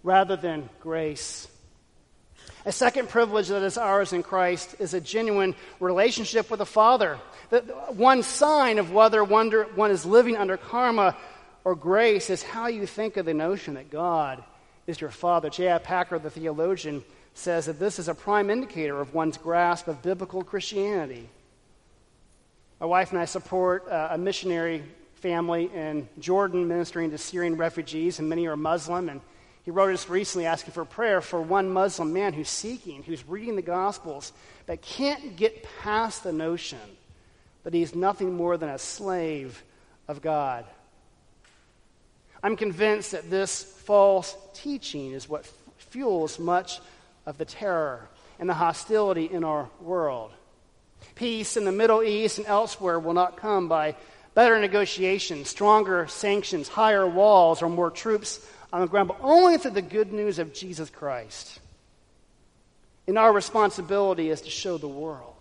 rather 0.03 0.37
than 0.37 0.69
grace. 0.81 1.49
A 2.65 2.73
second 2.73 3.09
privilege 3.09 3.49
that 3.49 3.63
is 3.63 3.77
ours 3.77 4.13
in 4.13 4.23
Christ 4.23 4.77
is 4.79 4.95
a 4.95 5.01
genuine 5.01 5.55
relationship 5.81 6.51
with 6.51 6.59
the 6.59 6.67
Father. 6.67 7.19
The, 7.51 7.61
one 7.91 8.23
sign 8.23 8.79
of 8.79 8.93
whether 8.93 9.25
one 9.25 9.91
is 9.91 10.07
living 10.07 10.37
under 10.37 10.57
karma 10.57 11.17
or 11.65 11.75
grace 11.75 12.31
is 12.31 12.43
how 12.43 12.69
you 12.69 12.87
think 12.87 13.17
of 13.17 13.27
the 13.27 13.35
notion 13.35 13.75
that 13.75 13.91
God 13.91 14.43
is 14.87 15.01
your 15.01 15.11
Father. 15.11 15.51
J.I. 15.51 15.79
Packer, 15.79 16.19
the 16.19 16.31
theologian, 16.31 17.05
says 17.35 17.67
that 17.67 17.79
this 17.79 17.99
is 17.99 18.09
a 18.09 18.15
prime 18.15 18.51
indicator 18.51 19.01
of 19.01 19.15
one's 19.15 19.39
grasp 19.39 19.89
of 19.89 20.03
biblical 20.03 20.43
Christianity. 20.45 21.29
My 22.81 22.87
wife 22.87 23.11
and 23.11 23.19
I 23.19 23.25
support 23.25 23.89
uh, 23.89 24.09
a 24.11 24.19
missionary 24.19 24.83
family 25.15 25.71
in 25.73 26.09
Jordan 26.19 26.67
ministering 26.67 27.11
to 27.11 27.19
Syrian 27.19 27.57
refugees, 27.57 28.19
and 28.19 28.29
many 28.29 28.47
are 28.47 28.57
Muslim. 28.57 29.09
And 29.09 29.21
he 29.65 29.71
wrote 29.71 29.95
us 29.95 30.09
recently 30.09 30.47
asking 30.47 30.73
for 30.73 30.85
prayer 30.85 31.21
for 31.21 31.41
one 31.41 31.71
Muslim 31.71 32.13
man 32.13 32.33
who's 32.33 32.49
seeking, 32.49 33.03
who's 33.03 33.27
reading 33.29 33.57
the 33.57 33.63
Gospels, 33.63 34.33
but 34.67 34.83
can't 34.83 35.37
get 35.37 35.67
past 35.81 36.25
the 36.25 36.33
notion 36.33 36.79
that 37.63 37.73
he's 37.73 37.95
nothing 37.95 38.35
more 38.35 38.57
than 38.57 38.69
a 38.69 38.79
slave 38.79 39.63
of 40.09 40.21
God. 40.21 40.65
I'm 42.43 42.57
convinced 42.57 43.13
that 43.13 43.31
this 43.31 43.63
false 43.63 44.37
teaching 44.53 45.13
is 45.13 45.29
what 45.29 45.47
fuels 45.79 46.41
much 46.41 46.81
of 47.25 47.39
the 47.39 47.45
terror 47.45 48.09
and 48.41 48.49
the 48.49 48.55
hostility 48.55 49.27
in 49.27 49.45
our 49.45 49.71
world. 49.81 50.33
Peace 51.15 51.57
in 51.57 51.65
the 51.65 51.71
Middle 51.71 52.03
East 52.03 52.39
and 52.39 52.47
elsewhere 52.49 52.99
will 52.99 53.15
not 53.15 53.37
come 53.37 53.69
by 53.69 53.95
better 54.35 54.59
negotiations, 54.59 55.49
stronger 55.49 56.09
sanctions, 56.09 56.67
higher 56.67 57.07
walls, 57.07 57.63
or 57.63 57.69
more 57.69 57.91
troops 57.91 58.45
on 58.73 58.81
the 58.81 58.87
ground, 58.87 59.09
but 59.09 59.19
only 59.21 59.59
through 59.59 59.73
the 59.73 59.83
good 59.83 60.13
news 60.13 60.39
of 60.39 60.55
Jesus 60.55 60.89
Christ. 60.89 61.61
And 63.07 63.19
our 63.19 63.33
responsibility 63.33 64.31
is 64.31 64.41
to 64.43 64.51
show 64.51 64.79
the 64.79 64.89
world 64.89 65.37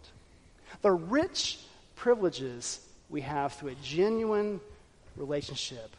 the 0.82 0.91
rich 0.91 1.60
privileges 1.96 2.80
we 3.10 3.22
have 3.22 3.54
through 3.54 3.70
a 3.70 3.76
genuine 3.76 4.60
relationship 5.15 5.96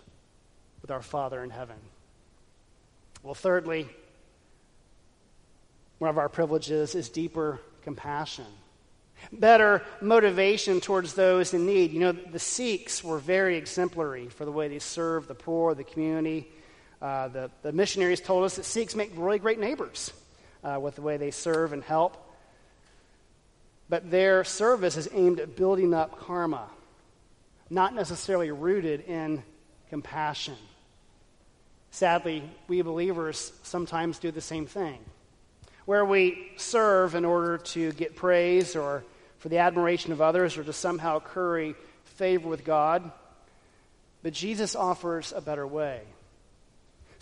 with 0.80 0.90
our 0.90 1.02
Father 1.02 1.44
in 1.44 1.50
heaven. 1.50 1.76
Well, 3.22 3.34
thirdly, 3.34 3.88
one 5.98 6.10
of 6.10 6.18
our 6.18 6.28
privileges 6.28 6.96
is 6.96 7.08
deeper 7.08 7.60
compassion, 7.82 8.46
better 9.30 9.82
motivation 10.00 10.80
towards 10.80 11.14
those 11.14 11.54
in 11.54 11.64
need. 11.64 11.92
You 11.92 12.00
know, 12.00 12.12
the 12.12 12.40
Sikhs 12.40 13.04
were 13.04 13.18
very 13.18 13.56
exemplary 13.56 14.28
for 14.28 14.44
the 14.44 14.50
way 14.50 14.66
they 14.66 14.80
served 14.80 15.28
the 15.28 15.34
poor, 15.34 15.74
the 15.74 15.84
community. 15.84 16.48
Uh, 17.02 17.26
the, 17.26 17.50
the, 17.62 17.72
missionaries 17.72 18.20
told 18.20 18.44
us 18.44 18.54
that 18.54 18.64
Sikhs 18.64 18.94
make 18.94 19.10
really 19.16 19.40
great 19.40 19.58
neighbors 19.58 20.12
uh, 20.62 20.78
with 20.80 20.94
the 20.94 21.02
way 21.02 21.16
they 21.16 21.32
serve 21.32 21.72
and 21.72 21.82
help. 21.82 22.16
but 23.88 24.08
their 24.08 24.44
service 24.44 24.96
is 24.96 25.08
aimed 25.12 25.40
at 25.40 25.56
building 25.56 25.94
up 25.94 26.20
karma, 26.20 26.70
not 27.68 27.92
necessarily 27.92 28.52
rooted 28.52 29.00
in 29.00 29.42
compassion. 29.90 30.54
Sadly, 31.90 32.44
we 32.68 32.80
believers 32.82 33.52
sometimes 33.64 34.20
do 34.20 34.30
the 34.30 34.40
same 34.40 34.66
thing, 34.66 35.00
where 35.86 36.04
we 36.04 36.52
serve 36.56 37.16
in 37.16 37.24
order 37.24 37.58
to 37.58 37.90
get 37.94 38.14
praise 38.14 38.76
or 38.76 39.02
for 39.38 39.48
the 39.48 39.58
admiration 39.58 40.12
of 40.12 40.20
others 40.20 40.56
or 40.56 40.62
to 40.62 40.72
somehow 40.72 41.18
curry 41.18 41.74
favor 42.04 42.48
with 42.48 42.64
God. 42.64 43.10
But 44.22 44.34
Jesus 44.34 44.76
offers 44.76 45.32
a 45.34 45.40
better 45.40 45.66
way. 45.66 46.02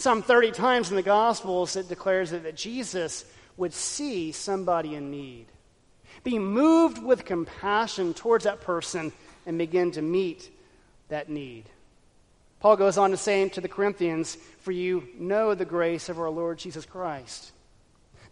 Some 0.01 0.23
30 0.23 0.53
times 0.53 0.89
in 0.89 0.97
the 0.97 1.03
Gospels, 1.03 1.77
it 1.77 1.91
declares 1.91 2.31
that, 2.31 2.45
that 2.45 2.57
Jesus 2.57 3.23
would 3.59 3.75
see 3.75 4.33
somebody 4.33 4.95
in 4.95 5.11
need 5.11 5.45
be 6.25 6.39
moved 6.39 7.03
with 7.03 7.27
compassion 7.27 8.15
towards 8.15 8.45
that 8.45 8.63
person 8.63 9.13
and 9.45 9.59
begin 9.59 9.91
to 9.93 10.01
meet 10.01 10.51
that 11.11 11.29
need. 11.29 11.65
Paul 12.61 12.77
goes 12.77 12.97
on 12.97 13.11
to 13.11 13.19
say 13.19 13.47
to 13.51 13.61
the 13.61 13.69
Corinthians, 13.69 14.37
For 14.61 14.73
you 14.73 15.07
know 15.19 15.55
the 15.55 15.67
grace 15.67 16.09
of 16.09 16.19
our 16.19 16.31
Lord 16.31 16.57
Jesus 16.57 16.87
Christ. 16.87 17.53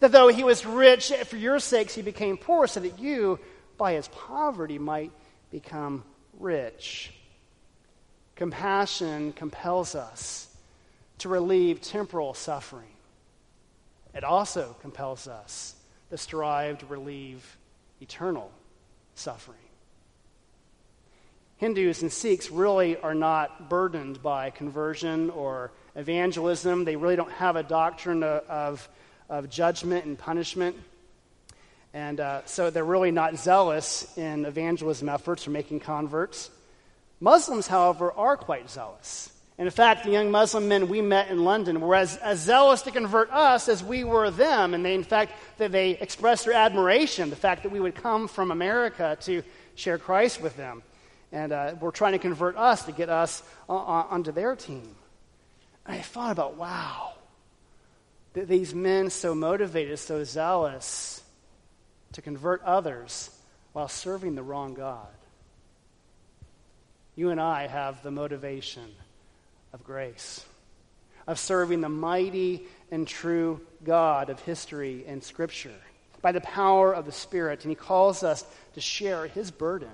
That 0.00 0.10
though 0.10 0.28
he 0.28 0.44
was 0.44 0.64
rich, 0.64 1.12
for 1.26 1.36
your 1.36 1.58
sakes 1.58 1.94
he 1.94 2.00
became 2.00 2.38
poor, 2.38 2.66
so 2.66 2.80
that 2.80 2.98
you, 2.98 3.38
by 3.76 3.92
his 3.92 4.08
poverty, 4.08 4.78
might 4.78 5.12
become 5.50 6.02
rich. 6.38 7.12
Compassion 8.36 9.34
compels 9.34 9.94
us 9.94 10.47
to 11.18 11.28
relieve 11.28 11.80
temporal 11.80 12.34
suffering. 12.34 12.88
It 14.14 14.24
also 14.24 14.76
compels 14.80 15.28
us 15.28 15.74
to 16.10 16.16
strive 16.16 16.78
to 16.78 16.86
relieve 16.86 17.56
eternal 18.00 18.50
suffering. 19.14 19.58
Hindus 21.58 22.02
and 22.02 22.12
Sikhs 22.12 22.50
really 22.50 22.96
are 22.96 23.14
not 23.14 23.68
burdened 23.68 24.22
by 24.22 24.50
conversion 24.50 25.28
or 25.30 25.72
evangelism. 25.96 26.84
They 26.84 26.94
really 26.94 27.16
don't 27.16 27.32
have 27.32 27.56
a 27.56 27.64
doctrine 27.64 28.22
of, 28.22 28.88
of, 29.28 29.50
judgment 29.50 30.04
and 30.04 30.16
punishment. 30.16 30.76
And 31.92 32.20
uh, 32.20 32.42
so 32.44 32.70
they're 32.70 32.84
really 32.84 33.10
not 33.10 33.36
zealous 33.36 34.16
in 34.16 34.44
evangelism 34.44 35.08
efforts 35.08 35.48
or 35.48 35.50
making 35.50 35.80
converts. 35.80 36.50
Muslims, 37.18 37.66
however, 37.66 38.12
are 38.12 38.36
quite 38.36 38.70
zealous. 38.70 39.32
And 39.58 39.66
in 39.66 39.72
fact, 39.72 40.04
the 40.04 40.12
young 40.12 40.30
Muslim 40.30 40.68
men 40.68 40.86
we 40.86 41.02
met 41.02 41.30
in 41.30 41.42
London 41.44 41.80
were 41.80 41.96
as, 41.96 42.16
as 42.18 42.38
zealous 42.38 42.82
to 42.82 42.92
convert 42.92 43.32
us 43.32 43.68
as 43.68 43.82
we 43.82 44.04
were 44.04 44.30
them. 44.30 44.72
And 44.72 44.84
they, 44.84 44.94
in 44.94 45.02
fact, 45.02 45.32
that 45.58 45.72
they 45.72 45.90
expressed 45.90 46.44
their 46.44 46.54
admiration, 46.54 47.28
the 47.28 47.36
fact 47.36 47.64
that 47.64 47.72
we 47.72 47.80
would 47.80 47.96
come 47.96 48.28
from 48.28 48.52
America 48.52 49.18
to 49.22 49.42
share 49.74 49.98
Christ 49.98 50.40
with 50.40 50.56
them. 50.56 50.84
And 51.32 51.50
uh, 51.52 51.74
were 51.80 51.90
trying 51.90 52.12
to 52.12 52.20
convert 52.20 52.56
us 52.56 52.84
to 52.84 52.92
get 52.92 53.08
us 53.08 53.42
onto 53.68 54.30
their 54.30 54.54
team. 54.54 54.94
And 55.84 55.96
I 55.96 56.00
thought 56.02 56.30
about, 56.30 56.56
wow, 56.56 57.14
that 58.34 58.46
these 58.46 58.72
men 58.72 59.10
so 59.10 59.34
motivated, 59.34 59.98
so 59.98 60.22
zealous 60.22 61.20
to 62.12 62.22
convert 62.22 62.62
others 62.62 63.28
while 63.72 63.88
serving 63.88 64.36
the 64.36 64.42
wrong 64.42 64.74
God. 64.74 65.08
You 67.16 67.30
and 67.30 67.40
I 67.40 67.66
have 67.66 68.04
the 68.04 68.12
motivation 68.12 68.84
of 69.72 69.84
grace, 69.84 70.44
of 71.26 71.38
serving 71.38 71.80
the 71.80 71.88
mighty 71.88 72.64
and 72.90 73.06
true 73.06 73.60
God 73.84 74.30
of 74.30 74.40
history 74.40 75.04
and 75.06 75.22
Scripture 75.22 75.74
by 76.22 76.32
the 76.32 76.40
power 76.40 76.92
of 76.92 77.06
the 77.06 77.12
Spirit. 77.12 77.64
And 77.64 77.70
He 77.70 77.76
calls 77.76 78.22
us 78.22 78.44
to 78.74 78.80
share 78.80 79.26
His 79.26 79.50
burden, 79.50 79.90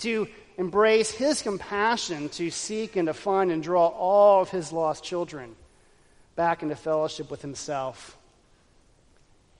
to 0.00 0.26
embrace 0.56 1.10
His 1.10 1.42
compassion, 1.42 2.28
to 2.30 2.50
seek 2.50 2.96
and 2.96 3.06
to 3.06 3.14
find 3.14 3.50
and 3.50 3.62
draw 3.62 3.88
all 3.88 4.42
of 4.42 4.50
His 4.50 4.72
lost 4.72 5.04
children 5.04 5.54
back 6.36 6.62
into 6.62 6.76
fellowship 6.76 7.30
with 7.30 7.42
Himself. 7.42 8.16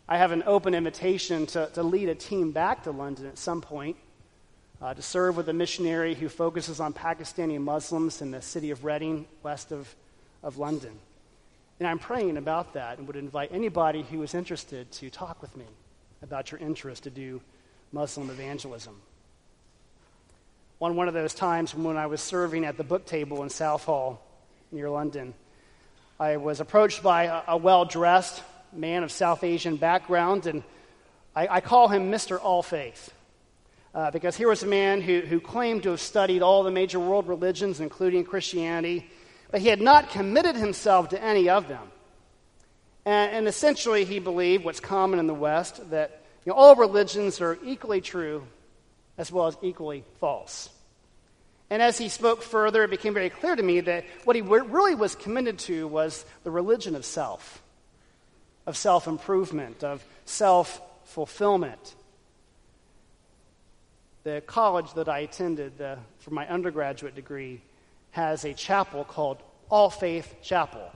I 0.08 0.18
have 0.18 0.32
an 0.32 0.42
open 0.46 0.74
invitation 0.74 1.46
to, 1.46 1.70
to 1.74 1.82
lead 1.82 2.08
a 2.08 2.14
team 2.14 2.52
back 2.52 2.84
to 2.84 2.90
London 2.90 3.26
at 3.26 3.38
some 3.38 3.60
point 3.60 3.96
uh, 4.84 4.92
to 4.92 5.00
serve 5.00 5.34
with 5.34 5.48
a 5.48 5.52
missionary 5.54 6.14
who 6.14 6.28
focuses 6.28 6.78
on 6.78 6.92
Pakistani 6.92 7.58
Muslims 7.58 8.20
in 8.20 8.30
the 8.30 8.42
city 8.42 8.70
of 8.70 8.84
Reading, 8.84 9.24
west 9.42 9.72
of, 9.72 9.88
of 10.42 10.58
London. 10.58 10.92
And 11.80 11.88
I'm 11.88 11.98
praying 11.98 12.36
about 12.36 12.74
that 12.74 12.98
and 12.98 13.06
would 13.06 13.16
invite 13.16 13.48
anybody 13.50 14.02
who 14.02 14.22
is 14.22 14.34
interested 14.34 14.92
to 14.92 15.08
talk 15.08 15.40
with 15.40 15.56
me 15.56 15.64
about 16.22 16.52
your 16.52 16.60
interest 16.60 17.04
to 17.04 17.10
do 17.10 17.40
Muslim 17.92 18.28
evangelism. 18.28 19.00
On 20.82 20.96
one 20.96 21.08
of 21.08 21.14
those 21.14 21.32
times 21.32 21.74
when 21.74 21.96
I 21.96 22.04
was 22.04 22.20
serving 22.20 22.66
at 22.66 22.76
the 22.76 22.84
book 22.84 23.06
table 23.06 23.42
in 23.42 23.48
Southall 23.48 24.20
near 24.70 24.90
London, 24.90 25.32
I 26.20 26.36
was 26.36 26.60
approached 26.60 27.02
by 27.02 27.22
a, 27.24 27.42
a 27.48 27.56
well 27.56 27.86
dressed 27.86 28.42
man 28.70 29.02
of 29.02 29.10
South 29.10 29.44
Asian 29.44 29.76
background, 29.76 30.44
and 30.44 30.62
I, 31.34 31.48
I 31.48 31.60
call 31.62 31.88
him 31.88 32.12
Mr. 32.12 32.38
All 32.38 32.62
Faith. 32.62 33.14
Uh, 33.94 34.10
because 34.10 34.36
here 34.36 34.48
was 34.48 34.64
a 34.64 34.66
man 34.66 35.00
who, 35.00 35.20
who 35.20 35.38
claimed 35.38 35.84
to 35.84 35.90
have 35.90 36.00
studied 36.00 36.42
all 36.42 36.64
the 36.64 36.70
major 36.70 36.98
world 36.98 37.28
religions, 37.28 37.78
including 37.78 38.24
Christianity, 38.24 39.08
but 39.52 39.60
he 39.60 39.68
had 39.68 39.80
not 39.80 40.10
committed 40.10 40.56
himself 40.56 41.10
to 41.10 41.22
any 41.22 41.48
of 41.48 41.68
them. 41.68 41.86
And, 43.04 43.30
and 43.32 43.48
essentially, 43.48 44.04
he 44.04 44.18
believed 44.18 44.64
what's 44.64 44.80
common 44.80 45.20
in 45.20 45.28
the 45.28 45.34
West 45.34 45.90
that 45.90 46.22
you 46.44 46.50
know, 46.50 46.56
all 46.56 46.74
religions 46.74 47.40
are 47.40 47.56
equally 47.64 48.00
true 48.00 48.44
as 49.16 49.30
well 49.30 49.46
as 49.46 49.56
equally 49.62 50.02
false. 50.18 50.68
And 51.70 51.80
as 51.80 51.96
he 51.96 52.08
spoke 52.08 52.42
further, 52.42 52.82
it 52.82 52.90
became 52.90 53.14
very 53.14 53.30
clear 53.30 53.54
to 53.54 53.62
me 53.62 53.80
that 53.80 54.04
what 54.24 54.34
he 54.34 54.42
really 54.42 54.96
was 54.96 55.14
committed 55.14 55.60
to 55.60 55.86
was 55.86 56.24
the 56.42 56.50
religion 56.50 56.96
of 56.96 57.04
self, 57.04 57.62
of 58.66 58.76
self 58.76 59.06
improvement, 59.06 59.84
of 59.84 60.04
self 60.24 60.80
fulfillment 61.04 61.94
the 64.24 64.42
college 64.46 64.94
that 64.94 65.08
I 65.08 65.20
attended 65.20 65.74
for 66.18 66.30
my 66.30 66.48
undergraduate 66.48 67.14
degree 67.14 67.60
has 68.10 68.44
a 68.44 68.54
chapel 68.54 69.04
called 69.04 69.38
All 69.70 69.90
Faith 69.90 70.36
Chapel. 70.42 70.90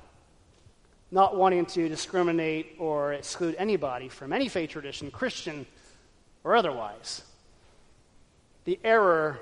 Not 1.10 1.36
wanting 1.36 1.66
to 1.66 1.88
discriminate 1.88 2.76
or 2.78 3.12
exclude 3.12 3.54
anybody 3.58 4.08
from 4.08 4.32
any 4.32 4.48
faith 4.48 4.70
tradition, 4.70 5.10
Christian 5.10 5.66
or 6.42 6.56
otherwise. 6.56 7.22
The 8.64 8.78
error 8.82 9.40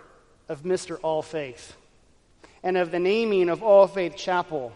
of 0.49 0.63
Mr. 0.63 0.99
All 1.03 1.23
Faith 1.23 1.77
and 2.63 2.77
of 2.77 2.91
the 2.91 2.99
naming 2.99 3.49
of 3.49 3.63
All 3.63 3.87
Faith 3.87 4.17
Chapel 4.17 4.73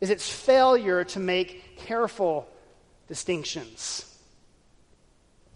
is 0.00 0.10
its 0.10 0.28
failure 0.30 1.04
to 1.04 1.18
make 1.18 1.78
careful 1.78 2.48
distinctions. 3.08 4.06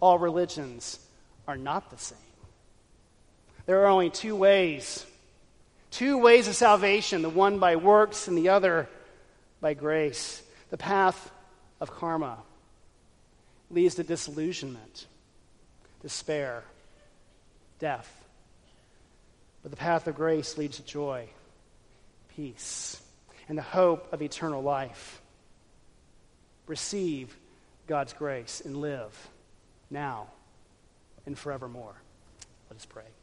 All 0.01 0.19
religions 0.19 0.99
are 1.47 1.57
not 1.57 1.89
the 1.89 1.97
same. 1.97 2.17
There 3.65 3.83
are 3.83 3.87
only 3.87 4.09
two 4.09 4.35
ways 4.35 5.05
two 5.95 6.17
ways 6.17 6.49
of 6.49 6.55
salvation 6.55 7.21
the 7.21 7.29
one 7.29 7.57
by 7.57 7.77
works 7.77 8.27
and 8.27 8.37
the 8.37 8.49
other 8.49 8.89
by 9.61 9.73
grace. 9.73 10.43
The 10.69 10.77
path 10.77 11.31
of 11.79 11.89
karma 11.89 12.37
leads 13.71 13.95
to 13.95 14.03
disillusionment, 14.03 15.07
despair, 16.01 16.63
death. 17.79 18.11
But 19.63 19.71
the 19.71 19.77
path 19.77 20.05
of 20.07 20.15
grace 20.15 20.57
leads 20.57 20.77
to 20.77 20.83
joy, 20.83 21.29
peace, 22.35 23.01
and 23.47 23.57
the 23.57 23.63
hope 23.63 24.11
of 24.11 24.21
eternal 24.21 24.61
life. 24.61 25.21
Receive 26.67 27.35
God's 27.87 28.13
grace 28.13 28.61
and 28.65 28.77
live 28.77 29.29
now 29.89 30.27
and 31.25 31.37
forevermore. 31.37 31.95
Let 32.69 32.77
us 32.77 32.85
pray. 32.85 33.14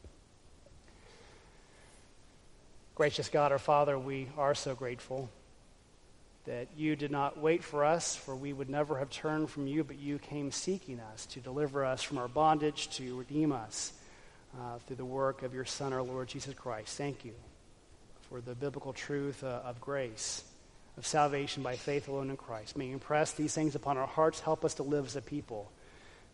Gracious 3.03 3.27
God, 3.27 3.51
our 3.51 3.59
Father, 3.59 3.99
we 3.99 4.29
are 4.37 4.55
so 4.55 4.75
grateful 4.75 5.29
that 6.45 6.69
you 6.77 6.95
did 6.95 7.11
not 7.11 7.37
wait 7.37 7.61
for 7.61 7.83
us, 7.83 8.15
for 8.15 8.33
we 8.33 8.53
would 8.53 8.69
never 8.69 8.97
have 8.97 9.09
turned 9.09 9.49
from 9.49 9.67
you, 9.67 9.83
but 9.83 9.99
you 9.99 10.17
came 10.19 10.51
seeking 10.53 11.01
us 11.01 11.25
to 11.25 11.41
deliver 11.41 11.83
us 11.83 12.01
from 12.01 12.17
our 12.17 12.29
bondage, 12.29 12.87
to 12.95 13.19
redeem 13.19 13.51
us 13.51 13.91
uh, 14.57 14.77
through 14.87 14.95
the 14.95 15.03
work 15.03 15.43
of 15.43 15.53
your 15.53 15.65
Son, 15.65 15.91
our 15.91 16.01
Lord 16.01 16.29
Jesus 16.29 16.53
Christ. 16.53 16.97
Thank 16.97 17.25
you 17.25 17.33
for 18.29 18.39
the 18.39 18.55
biblical 18.55 18.93
truth 18.93 19.43
uh, 19.43 19.59
of 19.65 19.81
grace, 19.81 20.41
of 20.97 21.05
salvation 21.05 21.61
by 21.61 21.75
faith 21.75 22.07
alone 22.07 22.29
in 22.29 22.37
Christ. 22.37 22.77
May 22.77 22.85
you 22.85 22.93
impress 22.93 23.33
these 23.33 23.53
things 23.53 23.75
upon 23.75 23.97
our 23.97 24.07
hearts. 24.07 24.39
Help 24.39 24.63
us 24.63 24.75
to 24.75 24.83
live 24.83 25.07
as 25.07 25.17
a 25.17 25.21
people 25.21 25.69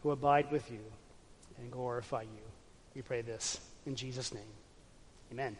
who 0.03 0.11
abide 0.11 0.51
with 0.51 0.69
you 0.69 0.85
and 1.57 1.71
glorify 1.71 2.21
you. 2.21 2.45
We 2.93 3.01
pray 3.01 3.23
this 3.23 3.59
in 3.87 3.95
Jesus' 3.95 4.31
name. 4.31 4.43
Amen. 5.31 5.57